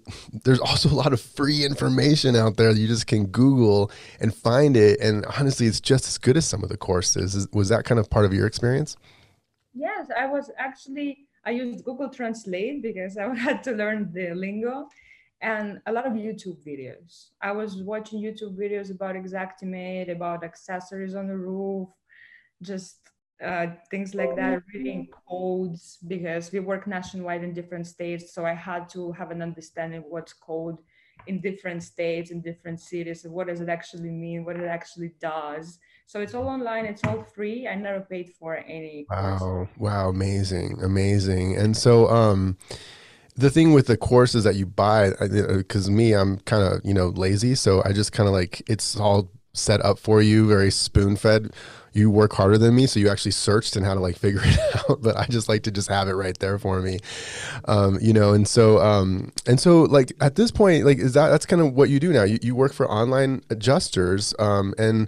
there's 0.45 0.59
also 0.59 0.89
a 0.89 0.95
lot 0.95 1.13
of 1.13 1.21
free 1.21 1.65
information 1.65 2.35
out 2.35 2.57
there 2.57 2.71
you 2.71 2.87
just 2.87 3.07
can 3.07 3.27
google 3.27 3.91
and 4.19 4.33
find 4.33 4.75
it. 4.77 4.99
And 4.99 5.25
honestly 5.37 5.67
it's 5.67 5.81
just 5.81 6.07
as 6.07 6.17
good 6.17 6.37
as 6.37 6.45
some 6.45 6.63
of 6.63 6.69
the 6.69 6.77
courses. 6.77 7.47
Was 7.51 7.69
that 7.69 7.85
kind 7.85 7.99
of 7.99 8.09
part 8.09 8.25
of 8.25 8.33
your 8.33 8.47
experience? 8.47 8.95
Yes 9.73 10.07
i 10.17 10.25
was 10.25 10.49
actually 10.57 11.24
I 11.45 11.51
used 11.51 11.83
Google 11.85 12.09
Translate 12.09 12.81
because 12.81 13.17
I 13.21 13.33
had 13.35 13.63
to 13.63 13.71
learn 13.71 14.11
the 14.13 14.33
lingo 14.33 14.87
and 15.41 15.79
a 15.85 15.91
lot 15.91 16.07
of 16.07 16.13
YouTube 16.13 16.65
videos. 16.65 17.29
I 17.41 17.51
was 17.51 17.83
watching 17.83 18.21
YouTube 18.21 18.57
videos 18.57 18.89
about 18.89 19.15
Xactimate, 19.15 20.11
about 20.11 20.43
accessories 20.43 21.13
on 21.13 21.27
the 21.27 21.37
roof, 21.37 21.89
just 22.61 22.97
uh, 23.43 23.67
things 23.91 24.15
like 24.15 24.35
that, 24.37 24.63
reading 24.73 25.07
codes 25.27 25.97
because 26.07 26.51
we 26.51 26.59
work 26.59 26.87
nationwide 26.87 27.43
in 27.43 27.53
different 27.53 27.85
states. 27.85 28.33
So 28.33 28.45
I 28.45 28.53
had 28.53 28.87
to 28.89 29.11
have 29.11 29.31
an 29.31 29.41
understanding 29.41 29.99
of 29.99 30.05
what's 30.07 30.33
code 30.33 30.77
in 31.27 31.41
different 31.41 31.83
states, 31.83 32.31
in 32.31 32.41
different 32.41 32.79
cities, 32.79 33.25
what 33.27 33.47
does 33.47 33.61
it 33.61 33.69
actually 33.69 34.11
mean, 34.11 34.45
what 34.45 34.57
it 34.57 34.65
actually 34.65 35.11
does. 35.19 35.79
So 36.07 36.21
it's 36.21 36.35
all 36.35 36.47
online. 36.47 36.85
It's 36.85 37.03
all 37.05 37.23
free. 37.23 37.67
I 37.67 37.75
never 37.75 38.01
paid 38.01 38.29
for 38.39 38.57
any. 38.57 39.07
Wow! 39.09 39.37
Course. 39.39 39.69
Wow! 39.77 40.09
Amazing! 40.09 40.79
Amazing! 40.83 41.55
And 41.57 41.75
so, 41.75 42.07
um, 42.09 42.57
the 43.35 43.49
thing 43.49 43.73
with 43.73 43.87
the 43.87 43.97
courses 43.97 44.43
that 44.43 44.55
you 44.55 44.67
buy, 44.67 45.11
because 45.19 45.89
me, 45.89 46.13
I'm 46.13 46.37
kind 46.39 46.63
of 46.63 46.81
you 46.83 46.93
know 46.93 47.07
lazy, 47.07 47.55
so 47.55 47.81
I 47.83 47.91
just 47.91 48.11
kind 48.11 48.27
of 48.27 48.33
like 48.33 48.61
it's 48.69 48.99
all 48.99 49.31
set 49.55 49.83
up 49.83 49.99
for 49.99 50.21
you, 50.21 50.47
very 50.47 50.71
spoon 50.71 51.15
fed. 51.15 51.51
You 51.93 52.09
work 52.09 52.33
harder 52.33 52.57
than 52.57 52.75
me, 52.75 52.87
so 52.87 52.99
you 52.99 53.07
actually 53.07 53.31
searched 53.31 53.77
and 53.77 53.85
how 53.85 53.93
to 53.93 54.01
like 54.01 54.17
figure 54.19 54.41
it 54.43 54.59
out. 54.89 55.01
But 55.01 55.17
I 55.17 55.25
just 55.27 55.47
like 55.47 55.63
to 55.63 55.71
just 55.71 55.87
have 55.89 56.07
it 56.07 56.13
right 56.13 56.37
there 56.39 56.59
for 56.59 56.81
me, 56.81 56.99
um, 57.65 57.97
you 58.01 58.13
know. 58.13 58.33
And 58.33 58.47
so, 58.47 58.79
um, 58.81 59.31
and 59.47 59.59
so, 59.59 59.83
like 59.83 60.11
at 60.19 60.35
this 60.35 60.51
point, 60.51 60.85
like 60.85 60.97
is 60.97 61.13
that 61.13 61.29
that's 61.29 61.45
kind 61.45 61.61
of 61.61 61.73
what 61.73 61.89
you 61.89 61.99
do 61.99 62.11
now? 62.11 62.23
You, 62.23 62.39
you 62.41 62.55
work 62.55 62.73
for 62.73 62.89
online 62.89 63.43
adjusters, 63.49 64.33
um, 64.39 64.73
and 64.77 65.07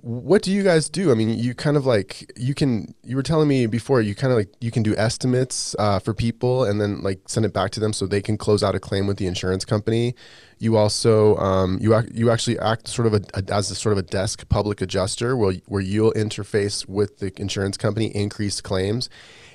what 0.00 0.42
do 0.42 0.52
you 0.52 0.62
guys 0.62 0.88
do? 0.88 1.10
I 1.10 1.14
mean, 1.14 1.28
you 1.30 1.54
kind 1.54 1.76
of 1.76 1.84
like 1.84 2.30
you 2.36 2.54
can. 2.54 2.94
You 3.02 3.16
were 3.16 3.22
telling 3.22 3.48
me 3.48 3.66
before 3.66 4.00
you 4.00 4.14
kind 4.14 4.32
of 4.32 4.38
like 4.38 4.48
you 4.60 4.70
can 4.70 4.82
do 4.82 4.96
estimates 4.96 5.74
uh, 5.78 5.98
for 5.98 6.14
people 6.14 6.64
and 6.64 6.80
then 6.80 7.02
like 7.02 7.20
send 7.26 7.44
it 7.44 7.52
back 7.52 7.72
to 7.72 7.80
them 7.80 7.92
so 7.92 8.06
they 8.06 8.22
can 8.22 8.36
close 8.36 8.62
out 8.62 8.74
a 8.74 8.80
claim 8.80 9.06
with 9.06 9.16
the 9.16 9.26
insurance 9.26 9.64
company. 9.64 10.14
You 10.58 10.76
also 10.76 11.36
um, 11.36 11.78
you 11.80 12.00
you 12.12 12.30
actually 12.30 12.58
act 12.60 12.86
sort 12.86 13.06
of 13.06 13.14
a, 13.14 13.20
a, 13.34 13.52
as 13.52 13.70
a 13.70 13.74
sort 13.74 13.92
of 13.92 13.98
a 13.98 14.02
desk 14.02 14.48
public 14.48 14.80
adjuster 14.80 15.36
where 15.36 15.54
where 15.66 15.82
you'll 15.82 16.12
interface 16.12 16.88
with 16.88 17.18
the 17.18 17.32
insurance 17.40 17.76
company, 17.76 18.06
increase 18.14 18.60
claims. 18.60 19.10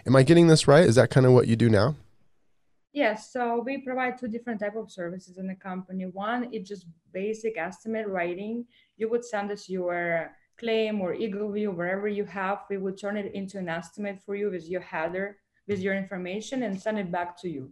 Am 0.06 0.16
I 0.16 0.24
getting 0.24 0.48
this 0.48 0.68
right? 0.68 0.84
Is 0.84 0.96
that 0.96 1.10
kind 1.10 1.26
of 1.26 1.32
what 1.32 1.48
you 1.48 1.56
do 1.56 1.70
now? 1.70 1.96
Yes, 2.94 3.34
so 3.34 3.64
we 3.66 3.80
provide 3.80 4.20
two 4.20 4.28
different 4.28 4.60
type 4.60 4.76
of 4.76 4.92
services 4.92 5.40
in 5.40 5.48
the 5.48 5.56
company. 5.56 6.06
One 6.06 6.54
is 6.54 6.68
just 6.68 6.86
basic 7.12 7.58
estimate 7.58 8.08
writing. 8.08 8.66
You 8.98 9.10
would 9.10 9.26
send 9.26 9.52
us 9.52 9.68
your 9.68 10.32
claim 10.60 11.02
or 11.02 11.14
Eagle 11.14 11.52
View, 11.52 11.72
wherever 11.72 12.08
you 12.08 12.26
have, 12.26 12.60
we 12.70 12.78
would 12.78 13.00
turn 13.00 13.18
it 13.18 13.34
into 13.34 13.58
an 13.58 13.70
estimate 13.70 14.20
for 14.24 14.36
you 14.36 14.52
with 14.52 14.70
your 14.70 14.82
header, 14.82 15.38
with 15.68 15.80
your 15.80 15.96
information 15.96 16.64
and 16.64 16.80
send 16.80 17.00
it 17.00 17.12
back 17.12 17.40
to 17.42 17.50
you. 17.50 17.72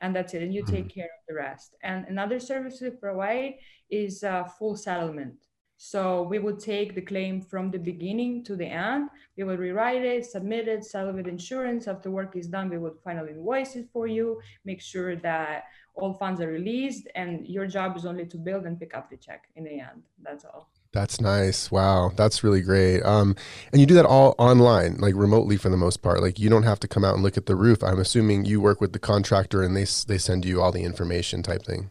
And 0.00 0.14
that's 0.14 0.34
it. 0.34 0.42
And 0.42 0.54
you 0.54 0.64
take 0.64 0.86
mm-hmm. 0.86 1.00
care 1.00 1.04
of 1.04 1.26
the 1.28 1.34
rest. 1.34 1.74
And 1.82 2.06
another 2.06 2.38
service 2.38 2.80
we 2.80 2.90
provide 2.90 3.54
is 3.90 4.22
uh, 4.22 4.44
full 4.44 4.76
settlement. 4.76 5.34
So 5.82 6.24
we 6.24 6.38
would 6.38 6.60
take 6.60 6.94
the 6.94 7.00
claim 7.00 7.40
from 7.40 7.70
the 7.70 7.78
beginning 7.78 8.44
to 8.44 8.54
the 8.54 8.66
end. 8.66 9.08
We 9.38 9.44
would 9.44 9.58
rewrite 9.58 10.04
it, 10.04 10.26
submit 10.26 10.68
it, 10.68 10.84
settle 10.84 11.14
with 11.14 11.26
insurance. 11.26 11.88
After 11.88 12.10
work 12.10 12.36
is 12.36 12.48
done, 12.48 12.68
we 12.68 12.76
would 12.76 12.98
final 13.02 13.26
invoice 13.26 13.76
it 13.76 13.88
for 13.90 14.06
you, 14.06 14.42
make 14.66 14.82
sure 14.82 15.16
that 15.16 15.64
all 15.94 16.12
funds 16.12 16.42
are 16.42 16.48
released, 16.48 17.08
and 17.14 17.46
your 17.46 17.66
job 17.66 17.96
is 17.96 18.04
only 18.04 18.26
to 18.26 18.36
build 18.36 18.66
and 18.66 18.78
pick 18.78 18.94
up 18.94 19.08
the 19.08 19.16
check 19.16 19.44
in 19.56 19.64
the 19.64 19.80
end. 19.80 20.02
That's 20.22 20.44
all. 20.44 20.68
That's 20.92 21.18
nice. 21.18 21.70
Wow, 21.70 22.12
that's 22.14 22.44
really 22.44 22.60
great. 22.60 23.00
Um, 23.00 23.34
and 23.72 23.80
you 23.80 23.86
do 23.86 23.94
that 23.94 24.04
all 24.04 24.34
online, 24.36 24.98
like 24.98 25.14
remotely 25.14 25.56
for 25.56 25.70
the 25.70 25.78
most 25.78 26.02
part. 26.02 26.20
Like 26.20 26.38
you 26.38 26.50
don't 26.50 26.64
have 26.64 26.80
to 26.80 26.88
come 26.88 27.06
out 27.06 27.14
and 27.14 27.22
look 27.22 27.38
at 27.38 27.46
the 27.46 27.56
roof. 27.56 27.82
I'm 27.82 28.00
assuming 28.00 28.44
you 28.44 28.60
work 28.60 28.82
with 28.82 28.92
the 28.92 28.98
contractor 28.98 29.62
and 29.62 29.74
they 29.74 29.86
they 30.06 30.18
send 30.18 30.44
you 30.44 30.60
all 30.60 30.72
the 30.72 30.84
information 30.84 31.42
type 31.42 31.62
thing 31.64 31.90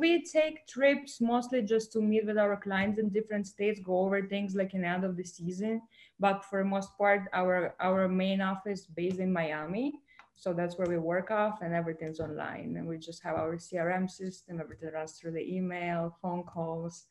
we 0.00 0.24
take 0.24 0.66
trips 0.66 1.20
mostly 1.20 1.62
just 1.62 1.92
to 1.92 2.00
meet 2.00 2.26
with 2.26 2.38
our 2.38 2.56
clients 2.56 2.98
in 2.98 3.10
different 3.10 3.46
states, 3.46 3.78
go 3.80 4.00
over 4.00 4.26
things 4.26 4.54
like 4.54 4.74
in 4.74 4.80
the 4.82 4.88
end 4.88 5.04
of 5.04 5.16
the 5.16 5.24
season. 5.24 5.82
But 6.18 6.44
for 6.44 6.64
most 6.64 6.90
part, 6.98 7.22
our 7.32 7.74
our 7.80 8.08
main 8.08 8.40
office 8.40 8.86
based 8.86 9.20
in 9.20 9.32
Miami. 9.32 9.92
So 10.34 10.54
that's 10.54 10.78
where 10.78 10.88
we 10.88 10.96
work 10.96 11.30
off 11.30 11.60
and 11.60 11.74
everything's 11.74 12.18
online. 12.18 12.76
And 12.78 12.88
we 12.88 12.96
just 12.96 13.22
have 13.22 13.36
our 13.36 13.56
CRM 13.56 14.10
system, 14.10 14.58
everything 14.58 14.90
runs 14.90 15.12
through 15.12 15.32
the 15.32 15.46
email, 15.56 16.16
phone 16.22 16.44
calls 16.44 17.06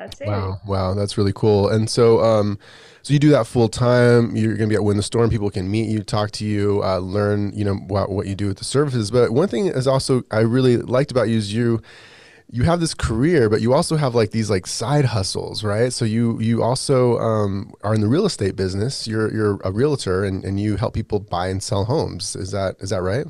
that's 0.00 0.20
it. 0.22 0.28
Wow, 0.28 0.58
wow, 0.66 0.94
that's 0.94 1.18
really 1.18 1.32
cool. 1.34 1.68
And 1.68 1.88
so, 1.88 2.22
um, 2.24 2.58
so 3.02 3.12
you 3.12 3.18
do 3.18 3.28
that 3.30 3.46
full 3.46 3.68
time. 3.68 4.34
You're 4.34 4.56
going 4.56 4.70
to 4.70 4.72
be 4.72 4.74
at 4.74 4.82
Win 4.82 4.96
the 4.96 5.02
Storm. 5.02 5.28
People 5.28 5.50
can 5.50 5.70
meet 5.70 5.90
you, 5.90 6.02
talk 6.02 6.30
to 6.32 6.46
you, 6.46 6.82
uh, 6.82 6.98
learn, 6.98 7.52
you 7.54 7.66
know, 7.66 7.74
what, 7.74 8.10
what 8.10 8.26
you 8.26 8.34
do 8.34 8.46
with 8.46 8.56
the 8.56 8.64
services. 8.64 9.10
But 9.10 9.32
one 9.32 9.48
thing 9.48 9.66
is 9.66 9.86
also 9.86 10.22
I 10.30 10.40
really 10.40 10.78
liked 10.78 11.10
about 11.10 11.28
you 11.28 11.36
is 11.36 11.52
you, 11.52 11.82
you 12.52 12.64
have 12.64 12.80
this 12.80 12.94
career, 12.94 13.48
but 13.48 13.60
you 13.60 13.72
also 13.72 13.96
have 13.96 14.14
like 14.14 14.30
these 14.32 14.50
like 14.50 14.66
side 14.66 15.04
hustles, 15.04 15.62
right? 15.62 15.92
So 15.92 16.04
you 16.04 16.40
you 16.40 16.62
also 16.62 17.18
um, 17.18 17.72
are 17.82 17.94
in 17.94 18.00
the 18.00 18.08
real 18.08 18.26
estate 18.26 18.56
business. 18.56 19.06
You're 19.06 19.32
you're 19.32 19.60
a 19.64 19.70
realtor, 19.70 20.24
and, 20.24 20.44
and 20.44 20.58
you 20.60 20.76
help 20.76 20.94
people 20.94 21.20
buy 21.20 21.48
and 21.48 21.62
sell 21.62 21.84
homes. 21.84 22.34
Is 22.34 22.50
that 22.50 22.76
is 22.80 22.90
that 22.90 23.02
right? 23.02 23.26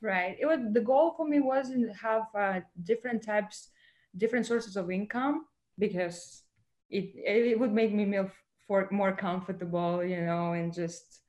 Right. 0.00 0.36
It 0.40 0.46
was 0.46 0.58
the 0.72 0.80
goal 0.80 1.14
for 1.16 1.26
me 1.26 1.38
was 1.38 1.70
to 1.70 1.92
have 1.92 2.22
uh, 2.36 2.60
different 2.82 3.24
types, 3.24 3.68
different 4.16 4.46
sources 4.46 4.76
of 4.76 4.90
income 4.90 5.46
because 5.78 6.42
it 6.90 7.12
it 7.14 7.58
would 7.58 7.72
make 7.72 7.94
me 7.94 8.10
feel 8.10 8.30
for 8.66 8.88
more 8.90 9.12
comfortable, 9.12 10.04
you 10.04 10.20
know, 10.22 10.52
and 10.52 10.74
just 10.74 11.20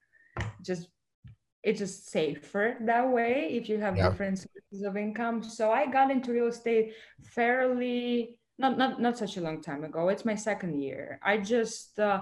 just 0.64 0.88
it's 1.64 1.80
just 1.80 2.10
safer 2.12 2.76
that 2.82 3.10
way 3.10 3.48
if 3.52 3.70
you 3.70 3.80
have 3.80 3.96
yeah. 3.96 4.10
different 4.10 4.38
sources 4.38 4.84
of 4.86 4.98
income. 4.98 5.42
So 5.42 5.72
I 5.72 5.88
got 5.88 6.12
into 6.12 6.32
real 6.32 6.48
estate 6.48 6.94
fairly 7.22 8.38
not 8.60 8.78
not 8.78 9.02
not 9.02 9.18
such 9.18 9.38
a 9.38 9.42
long 9.42 9.62
time 9.62 9.84
ago. 9.84 10.10
It's 10.10 10.26
my 10.26 10.36
second 10.36 10.82
year. 10.82 11.20
I 11.24 11.38
just 11.38 12.00
uh, 12.00 12.22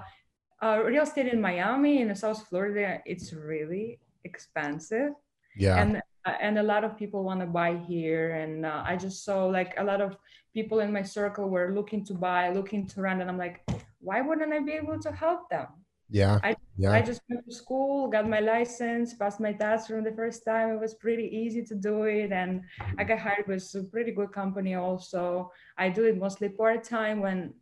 uh, 0.62 0.82
real 0.86 1.04
estate 1.04 1.28
in 1.28 1.42
Miami 1.42 2.02
in 2.02 2.16
South 2.16 2.48
Florida. 2.48 3.02
It's 3.06 3.34
really 3.34 4.00
expensive. 4.24 5.14
Yeah. 5.56 5.82
And 5.82 6.02
uh, 6.26 6.36
and 6.40 6.60
a 6.60 6.64
lot 6.64 6.84
of 6.84 6.98
people 6.98 7.24
want 7.24 7.40
to 7.42 7.48
buy 7.48 7.76
here, 7.88 8.36
and 8.36 8.66
uh, 8.66 8.84
I 8.86 8.96
just 8.96 9.26
saw 9.26 9.46
like 9.46 9.74
a 9.78 9.84
lot 9.84 10.02
of 10.02 10.16
people 10.54 10.80
in 10.80 10.94
my 10.94 11.02
circle 11.02 11.50
were 11.50 11.74
looking 11.74 12.06
to 12.06 12.14
buy, 12.14 12.50
looking 12.50 12.86
to 12.88 13.02
rent, 13.02 13.22
and 13.22 13.30
I'm 13.30 13.40
like, 13.40 13.62
why 14.00 14.22
wouldn't 14.22 14.54
I 14.54 14.60
be 14.60 14.74
able 14.74 15.00
to 15.00 15.12
help 15.12 15.50
them? 15.50 15.68
Yeah. 16.12 16.40
I, 16.44 16.56
yeah. 16.78 16.92
I 16.92 17.02
just 17.02 17.22
went 17.30 17.46
to 17.46 17.56
school, 17.56 18.10
got 18.10 18.28
my 18.28 18.42
license, 18.42 19.14
passed 19.14 19.40
my 19.40 19.54
test 19.54 19.88
from 19.88 20.04
the 20.04 20.12
first 20.12 20.44
time. 20.44 20.72
It 20.72 20.80
was 20.80 20.94
pretty 20.94 21.24
easy 21.24 21.64
to 21.64 21.76
do 21.76 22.04
it. 22.04 22.32
And 22.32 22.64
I 22.98 23.04
got 23.06 23.20
hired 23.20 23.48
with 23.48 23.64
a 23.76 23.84
pretty 23.84 24.12
good 24.12 24.32
company 24.34 24.76
also. 24.76 25.52
I 25.78 25.90
do 25.90 26.04
it 26.04 26.18
mostly 26.18 26.50
part 26.50 26.84
time 26.84 27.22
when 27.22 27.54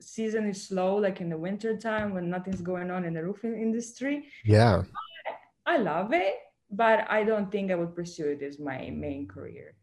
season 0.00 0.46
is 0.48 0.68
slow, 0.68 0.96
like 0.96 1.20
in 1.20 1.28
the 1.28 1.36
winter 1.36 1.76
time 1.76 2.14
when 2.14 2.30
nothing's 2.30 2.60
going 2.60 2.90
on 2.90 3.04
in 3.04 3.14
the 3.14 3.24
roofing 3.24 3.60
industry. 3.60 4.28
Yeah. 4.44 4.82
I, 5.66 5.74
I 5.74 5.76
love 5.78 6.12
it, 6.12 6.36
but 6.70 7.10
I 7.10 7.24
don't 7.24 7.50
think 7.50 7.72
I 7.72 7.74
would 7.74 7.94
pursue 7.96 8.28
it 8.28 8.42
as 8.42 8.60
my 8.60 8.90
main 8.90 9.26
career. 9.26 9.74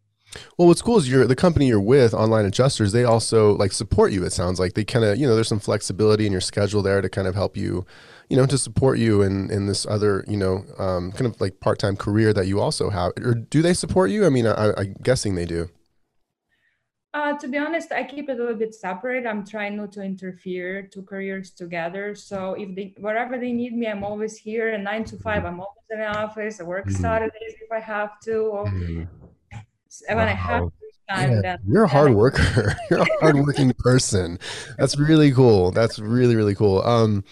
Well, 0.58 0.68
what's 0.68 0.82
cool 0.82 0.98
is 0.98 1.10
you're 1.10 1.26
the 1.26 1.36
company 1.36 1.68
you're 1.68 1.80
with, 1.80 2.14
Online 2.14 2.46
Adjusters. 2.46 2.92
They 2.92 3.04
also 3.04 3.56
like 3.56 3.72
support 3.72 4.12
you. 4.12 4.24
It 4.24 4.34
sounds 4.34 4.60
like 4.60 4.74
they 4.74 4.84
kind 4.84 5.06
of 5.06 5.18
you 5.18 5.28
know 5.28 5.36
there's 5.36 5.48
some 5.48 5.60
flexibility 5.60 6.26
in 6.26 6.32
your 6.32 6.42
schedule 6.42 6.82
there 6.82 7.02
to 7.02 7.10
kind 7.10 7.28
of 7.28 7.36
help 7.36 7.58
you, 7.58 7.86
you 8.30 8.38
know, 8.38 8.46
to 8.46 8.58
support 8.58 9.00
you 9.00 9.22
in 9.22 9.50
in 9.52 9.68
this 9.68 9.86
other 9.86 10.24
you 10.28 10.38
know 10.38 10.66
um, 10.78 11.12
kind 11.12 11.26
of 11.26 11.40
like 11.40 11.60
part 11.60 11.80
time 11.80 11.96
career 11.96 12.34
that 12.34 12.48
you 12.48 12.60
also 12.60 12.90
have. 12.90 13.14
Or 13.22 13.34
do 13.34 13.62
they 13.62 13.74
support 13.74 14.10
you? 14.12 14.26
I 14.26 14.30
mean, 14.30 14.48
I, 14.48 14.74
I'm 14.78 14.96
guessing 15.02 15.36
they 15.36 15.46
do. 15.46 15.70
Uh, 17.14 17.38
to 17.38 17.48
be 17.48 17.60
honest, 17.60 17.92
I 17.92 18.04
keep 18.04 18.28
it 18.28 18.40
a 18.40 18.42
little 18.42 18.56
bit 18.56 18.74
separate. 18.74 19.28
I'm 19.28 19.46
trying 19.46 19.78
not 19.78 19.92
to 19.92 20.02
interfere 20.02 20.82
two 20.82 21.04
careers 21.04 21.52
together. 21.52 22.16
So 22.16 22.56
if 22.56 22.76
they 22.76 22.96
wherever 22.98 23.38
they 23.38 23.52
need 23.52 23.74
me, 23.74 23.86
I'm 23.86 24.04
always 24.04 24.36
here. 24.36 24.74
And 24.74 24.84
nine 24.84 25.04
to 25.06 25.18
five, 25.18 25.46
I'm 25.46 25.60
always 25.60 25.86
in 25.92 26.00
the 26.00 26.08
office. 26.08 26.60
I 26.60 26.64
work 26.64 26.88
mm-hmm. 26.88 27.02
Saturdays 27.02 27.54
if 27.62 27.72
I 27.72 27.80
have 27.80 28.20
to. 28.22 28.38
Or, 28.38 28.66
mm-hmm 30.02 30.18
when. 30.18 30.28
I 30.28 30.34
have 30.34 30.70
time, 31.10 31.42
yeah, 31.44 31.58
you're 31.68 31.84
a 31.84 31.88
hard 31.88 32.14
worker. 32.14 32.76
you're 32.90 33.02
a 33.02 33.08
hardworking 33.20 33.74
person. 33.78 34.40
That's 34.78 34.98
really 34.98 35.32
cool. 35.32 35.72
That's 35.72 36.00
really 36.00 36.36
really 36.36 36.56
cool. 36.56 36.82
Um, 36.82 37.24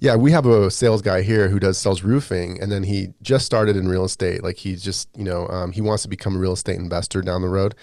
yeah, 0.00 0.16
we 0.16 0.32
have 0.32 0.44
a 0.44 0.70
sales 0.70 1.00
guy 1.02 1.22
here 1.22 1.48
who 1.48 1.58
does 1.58 1.78
sells 1.78 2.02
roofing, 2.02 2.60
and 2.60 2.70
then 2.70 2.82
he 2.82 3.08
just 3.22 3.46
started 3.46 3.76
in 3.76 3.88
real 3.88 4.04
estate. 4.04 4.42
Like 4.42 4.56
he's 4.56 4.82
just 4.82 5.08
you 5.16 5.24
know 5.24 5.48
um, 5.48 5.72
he 5.72 5.80
wants 5.80 6.02
to 6.02 6.08
become 6.08 6.36
a 6.36 6.38
real 6.38 6.52
estate 6.52 6.76
investor 6.76 7.22
down 7.22 7.42
the 7.42 7.48
road. 7.48 7.74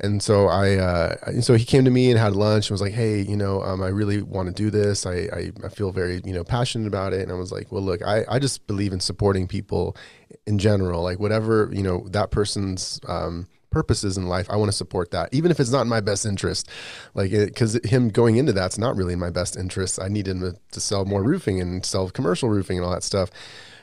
And 0.00 0.20
so 0.20 0.48
I, 0.48 0.78
uh, 0.78 1.40
so 1.42 1.54
he 1.54 1.64
came 1.64 1.84
to 1.84 1.90
me 1.90 2.10
and 2.10 2.18
had 2.18 2.34
lunch 2.34 2.68
and 2.68 2.74
was 2.74 2.80
like, 2.80 2.92
"Hey, 2.92 3.20
you 3.20 3.36
know, 3.36 3.62
um, 3.62 3.82
I 3.82 3.88
really 3.88 4.20
want 4.20 4.48
to 4.48 4.52
do 4.52 4.68
this. 4.68 5.06
I, 5.06 5.28
I, 5.32 5.52
I, 5.64 5.68
feel 5.68 5.92
very, 5.92 6.20
you 6.24 6.32
know, 6.32 6.42
passionate 6.42 6.88
about 6.88 7.12
it." 7.12 7.20
And 7.20 7.30
I 7.30 7.36
was 7.36 7.52
like, 7.52 7.70
"Well, 7.70 7.82
look, 7.82 8.02
I, 8.02 8.24
I 8.28 8.40
just 8.40 8.66
believe 8.66 8.92
in 8.92 8.98
supporting 8.98 9.46
people 9.46 9.96
in 10.44 10.58
general. 10.58 11.04
Like 11.04 11.20
whatever, 11.20 11.70
you 11.72 11.84
know, 11.84 12.04
that 12.10 12.32
person's 12.32 13.00
um, 13.06 13.46
purposes 13.72 14.16
in 14.16 14.26
life, 14.26 14.48
I 14.50 14.56
want 14.56 14.70
to 14.70 14.76
support 14.76 15.10
that, 15.10 15.30
even 15.32 15.50
if 15.50 15.58
it's 15.58 15.72
not 15.72 15.82
in 15.82 15.88
my 15.88 16.00
best 16.00 16.24
interest. 16.24 16.68
Like, 17.14 17.30
because 17.30 17.74
him 17.84 18.10
going 18.10 18.36
into 18.36 18.52
that's 18.52 18.78
not 18.78 18.96
really 18.96 19.14
in 19.14 19.18
my 19.18 19.30
best 19.30 19.56
interest. 19.56 20.00
I 20.00 20.08
need 20.08 20.28
him 20.28 20.40
to, 20.40 20.56
to 20.70 20.80
sell 20.80 21.04
more 21.04 21.22
roofing 21.22 21.60
and 21.60 21.84
sell 21.84 22.10
commercial 22.10 22.48
roofing 22.48 22.78
and 22.78 22.86
all 22.86 22.92
that 22.92 23.02
stuff. 23.02 23.30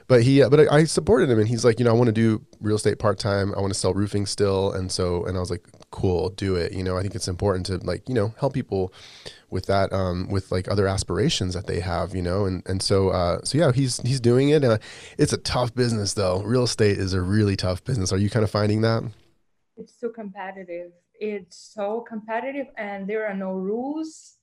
But 0.09 0.23
he, 0.23 0.41
uh, 0.41 0.49
but 0.49 0.61
I, 0.61 0.77
I 0.77 0.83
supported 0.85 1.29
him, 1.29 1.37
and 1.37 1.47
he's 1.47 1.63
like, 1.63 1.77
you 1.77 1.85
know, 1.85 1.91
I 1.91 1.93
want 1.93 2.07
to 2.07 2.11
do 2.11 2.43
real 2.59 2.77
estate 2.77 2.97
part 2.97 3.19
time. 3.19 3.53
I 3.53 3.59
want 3.61 3.71
to 3.71 3.79
sell 3.79 3.93
roofing 3.93 4.25
still, 4.25 4.71
and 4.71 4.91
so, 4.91 5.23
and 5.25 5.37
I 5.37 5.39
was 5.39 5.51
like, 5.51 5.67
cool, 5.91 6.29
do 6.31 6.55
it. 6.55 6.73
You 6.73 6.83
know, 6.83 6.97
I 6.97 7.03
think 7.03 7.13
it's 7.13 7.27
important 7.27 7.67
to 7.67 7.77
like, 7.77 8.09
you 8.09 8.15
know, 8.15 8.33
help 8.39 8.53
people 8.53 8.91
with 9.51 9.67
that, 9.67 9.93
um, 9.93 10.27
with 10.27 10.51
like 10.51 10.67
other 10.67 10.87
aspirations 10.87 11.53
that 11.53 11.67
they 11.67 11.79
have, 11.79 12.15
you 12.15 12.23
know, 12.23 12.45
and 12.45 12.63
and 12.65 12.81
so, 12.81 13.09
uh, 13.09 13.41
so 13.43 13.59
yeah, 13.59 13.71
he's 13.71 13.99
he's 14.01 14.19
doing 14.19 14.49
it. 14.49 14.63
Uh, 14.63 14.79
it's 15.19 15.31
a 15.31 15.37
tough 15.37 15.75
business 15.75 16.15
though. 16.15 16.41
Real 16.41 16.63
estate 16.63 16.97
is 16.97 17.13
a 17.13 17.21
really 17.21 17.55
tough 17.55 17.83
business. 17.83 18.11
Are 18.11 18.17
you 18.17 18.31
kind 18.31 18.43
of 18.43 18.49
finding 18.49 18.81
that? 18.81 19.03
It's 19.79 19.93
too 19.93 20.09
competitive. 20.09 20.91
It's 21.19 21.71
so 21.73 22.01
competitive, 22.01 22.67
and 22.77 23.07
there 23.07 23.25
are 23.25 23.33
no 23.33 23.53
rules. 23.53 24.35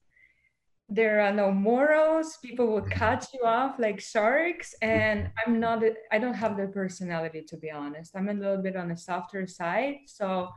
There 0.88 1.20
are 1.20 1.33
no 1.33 1.51
morals. 1.51 2.38
People 2.42 2.68
will 2.68 2.88
cut 2.90 3.27
you 3.35 3.40
off 3.44 3.79
like 3.79 4.01
sharks. 4.01 4.72
And 4.81 5.31
I'm 5.44 5.59
not, 5.59 5.83
I 6.12 6.18
don't 6.18 6.35
have 6.35 6.57
the 6.57 6.68
personality 6.68 7.42
to 7.49 7.57
be 7.57 7.72
honest. 7.72 8.14
I'm 8.14 8.29
a 8.29 8.35
little 8.35 8.62
bit 8.62 8.77
on 8.77 8.88
the 8.88 8.96
softer 8.96 9.49
side. 9.49 9.96
So 10.07 10.49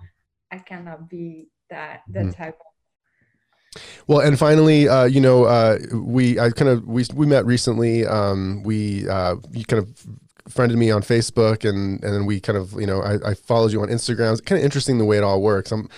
I 0.52 0.60
cannot 0.60 1.10
be 1.10 1.48
that, 1.72 2.02
that 2.10 2.26
mm. 2.26 2.36
type 2.36 2.60
of 2.60 3.82
Well, 4.06 4.20
and 4.20 4.38
finally, 4.38 4.88
uh, 4.88 5.06
you 5.06 5.22
know, 5.22 5.46
uh, 5.46 5.80
we 5.94 6.39
I 6.39 6.52
kind 6.52 6.70
of 6.70 6.88
we 6.88 7.06
we 7.15 7.26
met 7.26 7.46
recently. 7.46 8.06
Um, 8.06 8.62
we 8.63 9.08
uh, 9.10 9.36
you 9.52 9.65
kind 9.65 9.82
of 9.82 10.06
friended 10.50 10.78
me 10.78 10.92
on 10.92 11.02
Facebook, 11.02 11.68
and 11.68 12.04
and 12.04 12.14
then 12.14 12.26
we 12.26 12.40
kind 12.40 12.58
of 12.58 12.74
you 12.74 12.88
know 12.88 13.02
I, 13.02 13.32
I 13.32 13.34
followed 13.34 13.72
you 13.72 13.82
on 13.82 13.88
Instagram. 13.88 14.34
It's 14.34 14.42
kind 14.42 14.60
of 14.60 14.66
interesting 14.66 14.98
the 14.98 15.06
way 15.06 15.18
it 15.18 15.24
all 15.24 15.42
works. 15.42 15.72
I'm 15.72 15.90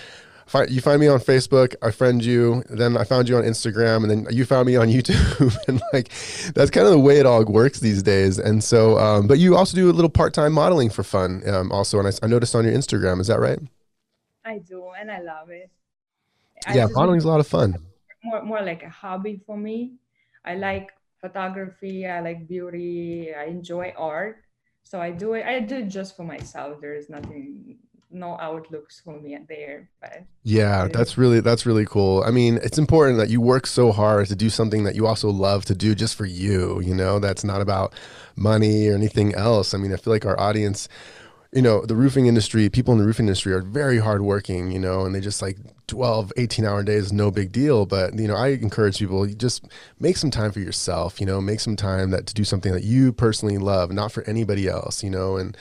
you 0.68 0.82
find 0.82 1.00
me 1.00 1.08
on 1.08 1.20
Facebook, 1.20 1.76
I 1.82 1.92
friend 1.92 2.24
you, 2.24 2.64
then 2.70 2.98
I 2.98 3.04
found 3.04 3.30
you 3.30 3.38
on 3.38 3.44
Instagram, 3.44 4.04
and 4.04 4.12
then 4.12 4.36
you 4.36 4.46
found 4.46 4.68
me 4.68 4.76
on 4.76 4.88
YouTube, 4.90 5.56
and 5.68 5.82
like 5.94 6.10
that's 6.54 6.72
kind 6.72 6.86
of 6.86 6.92
the 6.92 7.00
way 7.00 7.20
it 7.20 7.26
all 7.26 7.44
works 7.46 7.80
these 7.80 8.04
days. 8.04 8.38
And 8.38 8.64
so, 8.64 8.98
um, 8.98 9.28
but 9.28 9.40
you 9.40 9.56
also 9.56 9.76
do 9.76 9.90
a 9.90 9.94
little 9.94 10.10
part 10.10 10.34
time 10.34 10.54
modeling 10.54 10.90
for 10.90 11.04
fun, 11.04 11.48
um, 11.48 11.72
also. 11.72 12.00
And 12.00 12.08
I, 12.08 12.12
I, 12.24 12.28
noticed 12.28 12.56
on 12.56 12.66
your 12.66 12.74
Instagram, 12.74 13.20
is 13.22 13.28
that 13.28 13.40
right? 13.40 13.60
I 14.46 14.58
do, 14.60 14.90
and 15.00 15.10
I 15.12 15.22
love 15.22 15.50
it. 15.50 15.70
I 16.68 16.76
yeah, 16.76 16.88
modeling 16.92 17.18
is 17.18 17.24
a 17.24 17.30
lot 17.30 17.40
of 17.40 17.48
fun. 17.48 17.78
More, 18.24 18.44
more 18.44 18.62
like 18.62 18.84
a 18.84 18.90
hobby 18.90 19.40
for 19.46 19.58
me. 19.58 19.94
I 20.44 20.56
like 20.56 20.90
photography. 21.22 22.06
I 22.08 22.20
like 22.22 22.48
beauty. 22.48 23.34
I 23.34 23.46
enjoy 23.46 23.94
art. 23.98 24.44
So 24.84 25.00
I 25.00 25.12
do 25.12 25.34
it. 25.34 25.46
I 25.46 25.60
do 25.62 25.78
it 25.78 25.88
just 25.88 26.18
for 26.18 26.24
myself. 26.24 26.82
There 26.82 26.96
is 26.96 27.10
nothing 27.10 27.78
no 28.14 28.38
outlooks 28.40 29.00
for 29.00 29.20
me 29.20 29.38
there 29.48 29.90
but 30.02 30.24
yeah 30.44 30.88
that's 30.92 31.18
really 31.18 31.40
that's 31.40 31.66
really 31.66 31.86
cool 31.86 32.24
i 32.24 32.32
mean 32.32 32.60
it's 32.62 32.78
important 32.78 33.18
that 33.18 33.30
you 33.30 33.40
work 33.40 33.66
so 33.66 33.92
hard 33.92 34.28
to 34.28 34.36
do 34.36 34.50
something 34.50 34.84
that 34.84 34.96
you 34.96 35.08
also 35.08 35.30
love 35.30 35.64
to 35.64 35.74
do 35.74 35.96
just 35.96 36.16
for 36.16 36.26
you 36.26 36.82
you 36.82 36.94
know 36.94 37.20
that's 37.20 37.44
not 37.44 37.62
about 37.62 37.94
money 38.36 38.88
or 38.90 38.94
anything 38.94 39.34
else 39.36 39.74
i 39.74 39.78
mean 39.78 39.94
i 39.94 39.96
feel 39.96 40.12
like 40.12 40.26
our 40.26 40.40
audience 40.40 40.90
you 41.54 41.62
know 41.62 41.86
the 41.86 41.96
roofing 41.96 42.28
industry 42.28 42.70
people 42.70 42.94
in 42.94 43.00
the 43.00 43.06
roofing 43.06 43.28
industry 43.28 43.54
are 43.54 43.62
very 43.62 44.00
hardworking 44.00 44.72
you 44.72 44.80
know 44.80 45.06
and 45.06 45.16
they 45.16 45.22
just 45.22 45.42
like 45.42 45.58
12 45.92 46.34
18 46.38 46.66
hour 46.66 46.84
days 46.84 47.14
no 47.14 47.30
big 47.30 47.52
deal 47.52 47.86
but 47.86 48.18
you 48.18 48.28
know 48.28 48.36
i 48.36 48.48
encourage 48.48 48.98
people 48.98 49.28
just 49.28 49.68
make 50.00 50.18
some 50.18 50.32
time 50.32 50.52
for 50.52 50.60
yourself 50.60 51.20
you 51.20 51.26
know 51.26 51.40
make 51.40 51.60
some 51.60 51.76
time 51.76 52.12
that 52.12 52.26
to 52.26 52.34
do 52.34 52.44
something 52.44 52.74
that 52.74 52.84
you 52.84 53.12
personally 53.14 53.58
love 53.58 53.92
not 53.92 54.12
for 54.12 54.24
anybody 54.24 54.68
else 54.68 55.04
you 55.04 55.10
know 55.10 55.38
and 55.38 55.56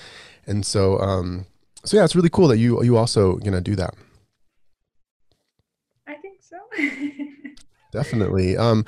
and 0.46 0.64
so 0.64 0.98
um 1.00 1.46
so 1.84 1.96
yeah, 1.96 2.04
it's 2.04 2.14
really 2.14 2.30
cool 2.30 2.48
that 2.48 2.58
you 2.58 2.82
you 2.82 2.96
also 2.96 3.36
gonna 3.36 3.60
do 3.60 3.74
that. 3.76 3.94
I 6.06 6.14
think 6.14 6.40
so. 6.42 6.56
Definitely. 7.92 8.56
Um, 8.56 8.84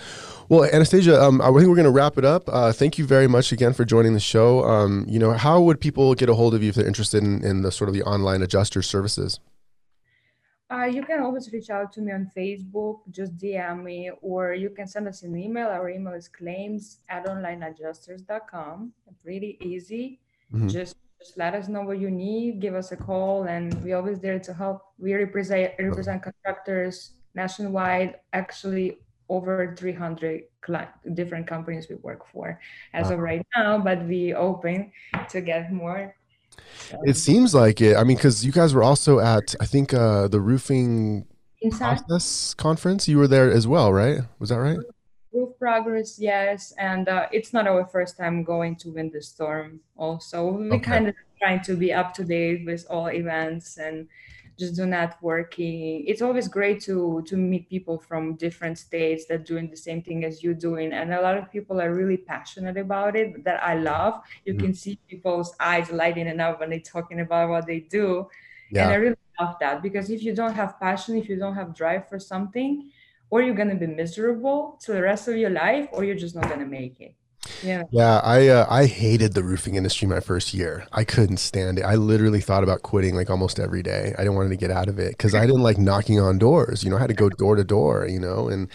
well, 0.49 0.65
Anastasia, 0.65 1.21
um, 1.21 1.41
I 1.41 1.47
think 1.47 1.67
we're 1.67 1.75
going 1.75 1.85
to 1.85 1.91
wrap 1.91 2.19
it 2.19 2.25
up. 2.25 2.45
Uh, 2.47 2.73
thank 2.73 2.99
you 2.99 3.07
very 3.07 3.27
much 3.27 3.51
again 3.51 3.73
for 3.73 3.85
joining 3.85 4.15
the 4.15 4.21
show. 4.21 4.63
Um, 4.65 5.05
you 5.09 5.19
know, 5.19 5.33
how 5.33 5.61
would 5.61 5.81
people 5.81 6.15
get 6.15 6.29
a 6.29 6.35
hold 6.35 6.55
of 6.55 6.63
you 6.63 6.69
if 6.69 6.77
they're 6.77 6.87
interested 6.87 7.21
in, 7.21 7.43
in 7.43 7.63
the 7.63 7.73
sort 7.73 7.89
of 7.89 7.95
the 7.95 8.03
online 8.05 8.43
adjuster 8.43 8.81
services? 8.81 9.41
Uh, 10.73 10.85
you 10.85 11.03
can 11.03 11.21
always 11.21 11.53
reach 11.53 11.69
out 11.69 11.93
to 11.93 12.01
me 12.01 12.13
on 12.13 12.31
Facebook, 12.35 13.01
just 13.11 13.37
DM 13.37 13.83
me, 13.85 14.11
or 14.23 14.55
you 14.55 14.71
can 14.71 14.87
send 14.87 15.07
us 15.07 15.23
an 15.23 15.37
email. 15.37 15.69
Our 15.69 15.91
email 15.91 16.15
is 16.15 16.29
claims 16.29 17.01
at 17.11 17.27
onlineadjusters.com. 17.27 18.93
Pretty 19.23 19.59
easy. 19.61 20.21
Mm-hmm. 20.53 20.69
Just 20.69 20.97
just 21.21 21.39
let 21.39 21.55
us 21.55 21.69
know 21.69 21.83
what 21.83 22.01
you 22.01 22.11
need 22.11 22.59
give 22.59 22.75
us 22.75 22.91
a 22.91 22.97
call 22.97 23.45
and 23.45 23.81
we're 23.85 23.95
always 23.95 24.19
there 24.19 24.41
to 24.41 24.53
help 24.53 24.83
we 24.99 25.15
represent 25.15 25.71
represent 25.79 26.21
contractors 26.21 27.13
nationwide 27.37 28.17
actually 28.33 28.99
over 29.29 29.73
300 29.79 30.43
different 31.15 31.47
companies 31.47 31.87
we 31.89 31.95
work 31.97 32.27
for 32.27 32.59
as 32.93 33.07
wow. 33.07 33.15
of 33.15 33.19
right 33.21 33.47
now 33.57 33.79
but 33.79 34.05
we 34.07 34.35
open 34.35 34.91
to 35.29 35.41
get 35.41 35.73
more. 35.73 36.15
It 37.05 37.17
seems 37.17 37.55
like 37.55 37.81
it. 37.81 37.97
I 37.97 38.05
mean 38.05 38.17
because 38.17 38.45
you 38.45 38.53
guys 38.53 38.75
were 38.75 38.83
also 38.83 39.19
at 39.19 39.55
i 39.61 39.67
think 39.67 39.95
uh 39.95 40.29
the 40.29 40.41
roofing 40.41 41.27
Insights. 41.63 42.03
process 42.03 42.55
conference. 42.55 43.09
You 43.09 43.19
were 43.19 43.29
there 43.29 43.51
as 43.51 43.67
well 43.67 43.93
right? 43.93 44.21
Was 44.39 44.51
that 44.51 44.61
right? 44.61 44.79
Roof 45.33 45.59
progress 45.59 46.19
yes. 46.19 46.73
And 46.79 47.09
uh, 47.09 47.27
it's 47.33 47.53
not 47.53 47.67
our 47.67 47.87
first 47.87 48.19
time 48.19 48.45
going 48.45 48.77
to 48.77 48.91
win 48.91 49.11
the 49.11 49.23
storm 49.23 49.81
also. 49.97 50.51
We 50.51 50.71
okay. 50.73 50.81
kind 50.81 51.09
of 51.09 51.15
trying 51.39 51.63
to 51.63 51.77
be 51.77 51.93
up 51.93 52.13
to 52.15 52.25
date 52.25 52.67
with 52.67 52.87
all 52.91 53.09
events 53.09 53.79
and 53.79 54.09
just 54.59 54.77
do 54.77 54.83
networking 54.83 56.05
it's 56.07 56.23
always 56.23 56.49
great 56.49 56.81
to 56.81 57.23
to 57.27 57.37
meet 57.37 57.69
people 57.69 57.99
from 57.99 58.35
different 58.37 58.79
states 58.79 59.25
that 59.27 59.45
doing 59.45 59.69
the 59.69 59.77
same 59.77 60.03
thing 60.03 60.25
as 60.25 60.43
you're 60.43 60.55
doing 60.55 60.93
and 60.93 61.13
a 61.13 61.21
lot 61.21 61.37
of 61.37 61.51
people 61.51 61.81
are 61.81 61.95
really 61.95 62.17
passionate 62.17 62.77
about 62.77 63.17
it 63.17 63.45
that 63.45 63.63
i 63.63 63.75
love 63.75 64.21
you 64.45 64.53
mm-hmm. 64.53 64.65
can 64.65 64.75
see 64.75 64.99
people's 65.09 65.55
eyes 65.61 65.91
lighting 65.91 66.41
up 66.41 66.61
when 66.61 66.71
they're 66.71 66.81
talking 66.81 67.21
about 67.21 67.49
what 67.49 67.67
they 67.67 67.81
do 67.81 68.27
yeah. 68.71 68.85
and 68.85 68.93
i 68.93 68.95
really 68.97 69.17
love 69.41 69.57
that 69.61 69.83
because 69.83 70.11
if 70.11 70.23
you 70.23 70.35
don't 70.35 70.55
have 70.55 70.79
passion 70.79 71.17
if 71.17 71.29
you 71.29 71.37
don't 71.37 71.55
have 71.55 71.75
drive 71.75 72.09
for 72.09 72.19
something 72.19 72.91
or 73.31 73.41
you're 73.41 73.55
going 73.55 73.71
to 73.71 73.75
be 73.75 73.87
miserable 73.87 74.79
to 74.83 74.93
the 74.93 75.01
rest 75.01 75.27
of 75.29 75.37
your 75.37 75.51
life 75.51 75.89
or 75.93 76.05
you're 76.05 76.15
just 76.15 76.35
not 76.35 76.47
going 76.49 76.61
to 76.61 76.67
make 76.67 77.01
it 77.01 77.15
yeah. 77.63 77.85
Yeah 77.91 78.21
i 78.23 78.49
uh, 78.49 78.67
i 78.69 78.87
hated 78.87 79.35
the 79.35 79.43
roofing 79.43 79.75
industry 79.75 80.07
my 80.07 80.21
first 80.21 80.55
year. 80.55 80.87
I 80.93 81.05
couldn't 81.05 81.39
stand 81.39 81.79
it. 81.79 81.83
I 81.83 81.95
literally 81.97 82.41
thought 82.41 82.63
about 82.63 82.83
quitting 82.83 83.15
like 83.15 83.31
almost 83.31 83.59
every 83.59 83.83
day. 83.83 84.15
I 84.17 84.23
didn't 84.23 84.35
want 84.35 84.51
to 84.51 84.57
get 84.57 84.71
out 84.71 84.89
of 84.89 84.99
it 84.99 85.11
because 85.11 85.35
i 85.35 85.47
didn't 85.47 85.63
like 85.63 85.79
knocking 85.79 86.21
on 86.21 86.39
doors 86.39 86.85
you 86.85 86.91
know? 86.91 86.97
I 86.97 87.01
had 87.01 87.09
to 87.09 87.15
go 87.15 87.29
door 87.29 87.57
to 87.57 87.65
door 87.65 88.07
you 88.09 88.21
know? 88.21 88.49
And 88.49 88.69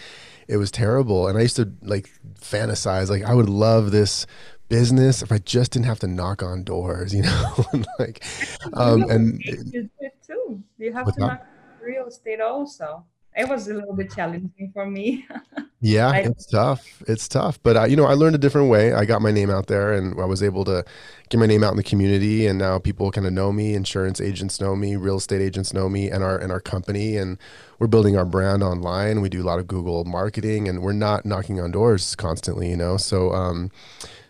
it 0.48 0.56
was 0.56 0.70
terrible. 0.70 1.28
And 1.28 1.38
i 1.38 1.42
used 1.42 1.56
to 1.56 1.72
like 1.82 2.10
fantasize 2.40 3.08
like 3.08 3.24
i 3.24 3.34
would 3.34 3.48
love 3.48 3.90
this 3.90 4.26
business 4.68 5.22
if 5.22 5.32
i 5.32 5.38
just 5.38 5.72
didn't 5.72 5.86
have 5.86 6.00
to 6.00 6.06
knock 6.06 6.42
on 6.42 6.62
doors 6.62 7.14
you 7.18 7.22
know? 7.22 7.54
Like 7.98 8.24
um 8.74 9.02
and 9.10 9.40
you 9.42 9.64
do 9.82 10.10
too. 10.26 10.62
You 10.78 10.92
have 10.92 11.12
to 11.14 11.20
knock 11.20 11.46
real 11.80 12.06
estate 12.06 12.40
also 12.40 13.04
it 13.38 13.48
was 13.48 13.68
a 13.68 13.74
little 13.74 13.94
bit 13.94 14.12
challenging 14.12 14.70
for 14.74 14.84
me. 14.84 15.24
yeah, 15.80 16.08
I, 16.08 16.18
it's 16.18 16.44
tough. 16.44 17.02
It's 17.06 17.28
tough, 17.28 17.62
but 17.62 17.76
uh, 17.76 17.84
you 17.84 17.94
know, 17.94 18.04
I 18.04 18.14
learned 18.14 18.34
a 18.34 18.38
different 18.38 18.68
way. 18.68 18.92
I 18.92 19.04
got 19.04 19.22
my 19.22 19.30
name 19.30 19.48
out 19.48 19.68
there, 19.68 19.92
and 19.92 20.20
I 20.20 20.24
was 20.24 20.42
able 20.42 20.64
to 20.64 20.84
get 21.28 21.38
my 21.38 21.46
name 21.46 21.62
out 21.62 21.70
in 21.70 21.76
the 21.76 21.84
community, 21.84 22.46
and 22.46 22.58
now 22.58 22.80
people 22.80 23.12
kind 23.12 23.28
of 23.28 23.32
know 23.32 23.52
me. 23.52 23.74
Insurance 23.74 24.20
agents 24.20 24.60
know 24.60 24.74
me, 24.74 24.96
real 24.96 25.18
estate 25.18 25.40
agents 25.40 25.72
know 25.72 25.88
me, 25.88 26.10
and 26.10 26.24
our 26.24 26.36
and 26.36 26.50
our 26.50 26.60
company, 26.60 27.16
and 27.16 27.38
we're 27.78 27.86
building 27.86 28.16
our 28.16 28.24
brand 28.24 28.64
online. 28.64 29.20
We 29.20 29.28
do 29.28 29.40
a 29.40 29.46
lot 29.46 29.60
of 29.60 29.68
Google 29.68 30.04
marketing, 30.04 30.68
and 30.68 30.82
we're 30.82 30.92
not 30.92 31.24
knocking 31.24 31.60
on 31.60 31.70
doors 31.70 32.16
constantly, 32.16 32.68
you 32.68 32.76
know. 32.76 32.96
So. 32.96 33.32
Um, 33.32 33.70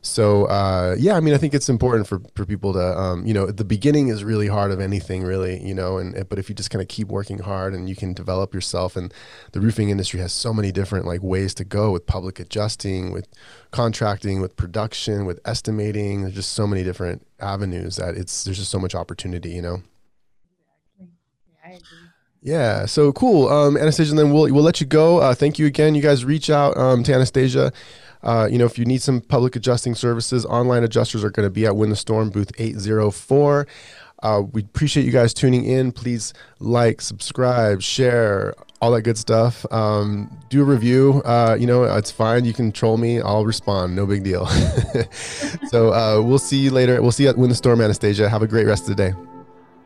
so 0.03 0.45
uh, 0.47 0.95
yeah, 0.99 1.17
I 1.17 1.21
mean, 1.21 1.35
I 1.35 1.39
think 1.39 1.55
it's 1.55 1.69
important 1.69 2.07
for, 2.07 2.21
for 2.35 2.45
people 2.45 2.73
to, 2.73 2.99
um, 2.99 3.27
you 3.27 3.35
know, 3.35 3.47
the 3.47 3.65
beginning 3.65 4.09
is 4.09 4.23
really 4.23 4.47
hard 4.47 4.71
of 4.71 4.81
anything, 4.81 5.25
really, 5.25 5.61
you 5.63 5.75
know, 5.75 5.99
and 5.99 6.29
but 6.29 6.39
if 6.39 6.49
you 6.49 6.55
just 6.55 6.71
kind 6.71 6.83
of 6.83 6.89
keep 6.89 7.09
working 7.09 7.39
hard 7.39 7.75
and 7.75 7.89
you 7.89 7.97
can 7.97 8.13
develop 8.13 8.55
yourself, 8.55 8.97
and 8.97 9.13
the 9.53 9.61
roofing 9.61 9.91
industry 9.91 10.21
has 10.21 10.33
so 10.33 10.53
many 10.55 10.71
different 10.73 11.05
like 11.05 11.23
ways 11.23 11.55
to 11.55 11.65
go 11.65 11.91
with 11.91 12.07
public 12.07 12.39
adjusting, 12.39 13.13
with 13.13 13.27
contracting, 13.71 14.41
with 14.41 14.57
production, 14.57 15.27
with 15.27 15.41
estimating. 15.45 16.23
There's 16.23 16.35
just 16.35 16.53
so 16.53 16.67
many 16.67 16.85
different 16.85 17.27
avenues 17.41 17.97
that 17.97 18.17
it's 18.17 18.45
there's 18.45 18.59
just 18.59 18.71
so 18.71 18.79
much 18.79 18.95
opportunity, 18.95 19.51
you 19.51 19.63
know. 19.63 19.83
Yeah, 22.41 22.87
so 22.87 23.13
cool, 23.13 23.49
um, 23.49 23.77
Anastasia. 23.77 24.13
And 24.13 24.19
then 24.19 24.33
we'll 24.33 24.53
we'll 24.53 24.63
let 24.63 24.81
you 24.81 24.87
go. 24.87 25.19
Uh, 25.19 25.35
thank 25.35 25.59
you 25.59 25.67
again. 25.67 25.95
You 25.95 26.03
guys 26.03 26.25
reach 26.25 26.51
out 26.51 26.77
um, 26.77 27.03
to 27.03 27.13
Anastasia. 27.13 27.73
Uh, 28.23 28.49
you 28.51 28.59
know, 28.59 28.65
if 28.65 28.79
you 28.79 28.85
need 28.85 29.03
some 29.03 29.21
public 29.21 29.57
adjusting 29.57 29.95
services, 29.95 30.45
online 30.47 30.85
adjusters 30.85 31.25
are 31.25 31.31
going 31.31 31.47
to 31.47 31.51
be 31.51 31.67
at 31.67 31.77
Win 31.77 31.91
the 31.91 31.97
Storm 31.97 32.31
booth 32.31 32.53
804. 32.59 33.67
Uh, 34.21 34.43
we 34.53 34.63
appreciate 34.63 35.07
you 35.07 35.13
guys 35.13 35.33
tuning 35.33 35.65
in. 35.65 35.93
Please 35.93 36.35
like, 36.59 37.01
subscribe, 37.01 37.81
share, 37.81 38.55
all 38.81 38.91
that 38.93 39.03
good 39.03 39.19
stuff. 39.19 39.65
Um, 39.73 40.37
do 40.49 40.63
a 40.63 40.65
review. 40.65 41.23
Uh, 41.25 41.57
you 41.59 41.67
know, 41.67 41.85
it's 41.85 42.11
fine. 42.11 42.45
You 42.45 42.53
can 42.53 42.73
troll 42.73 42.97
me. 42.97 43.21
I'll 43.21 43.45
respond. 43.45 43.95
No 43.95 44.07
big 44.07 44.25
deal. 44.25 44.47
so 45.69 45.93
uh, 45.93 46.21
we'll 46.23 46.39
see 46.39 46.59
you 46.59 46.71
later. 46.71 47.01
We'll 47.01 47.13
see 47.13 47.25
you 47.25 47.29
at 47.29 47.39
Win 47.39 47.49
the 47.49 47.55
Storm, 47.55 47.81
Anastasia. 47.81 48.29
Have 48.29 48.43
a 48.43 48.49
great 48.49 48.67
rest 48.67 48.89
of 48.89 48.97
the 48.97 49.11
day. 49.11 49.17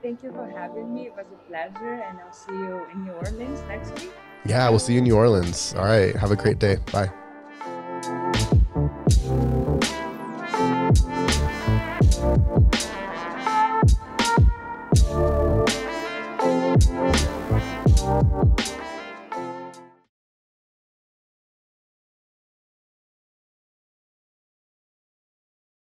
Thank 0.02 0.22
you 0.22 0.32
for 0.32 0.50
having 0.50 0.94
me. 0.94 1.06
It 1.06 1.14
was 1.14 1.26
a 1.32 1.48
pleasure. 1.48 1.94
And 1.94 2.18
I'll 2.18 2.32
see 2.32 2.52
you 2.52 2.86
in 2.92 3.04
New 3.04 3.12
Orleans 3.12 3.60
next 3.68 4.00
week. 4.00 4.12
Yeah, 4.44 4.68
we'll 4.70 4.78
see 4.78 4.94
you 4.94 4.98
in 4.98 5.04
New 5.04 5.16
Orleans. 5.16 5.74
All 5.76 5.84
right. 5.84 6.16
Have 6.16 6.32
a 6.32 6.36
great 6.36 6.58
day. 6.58 6.78
Bye. 6.90 7.12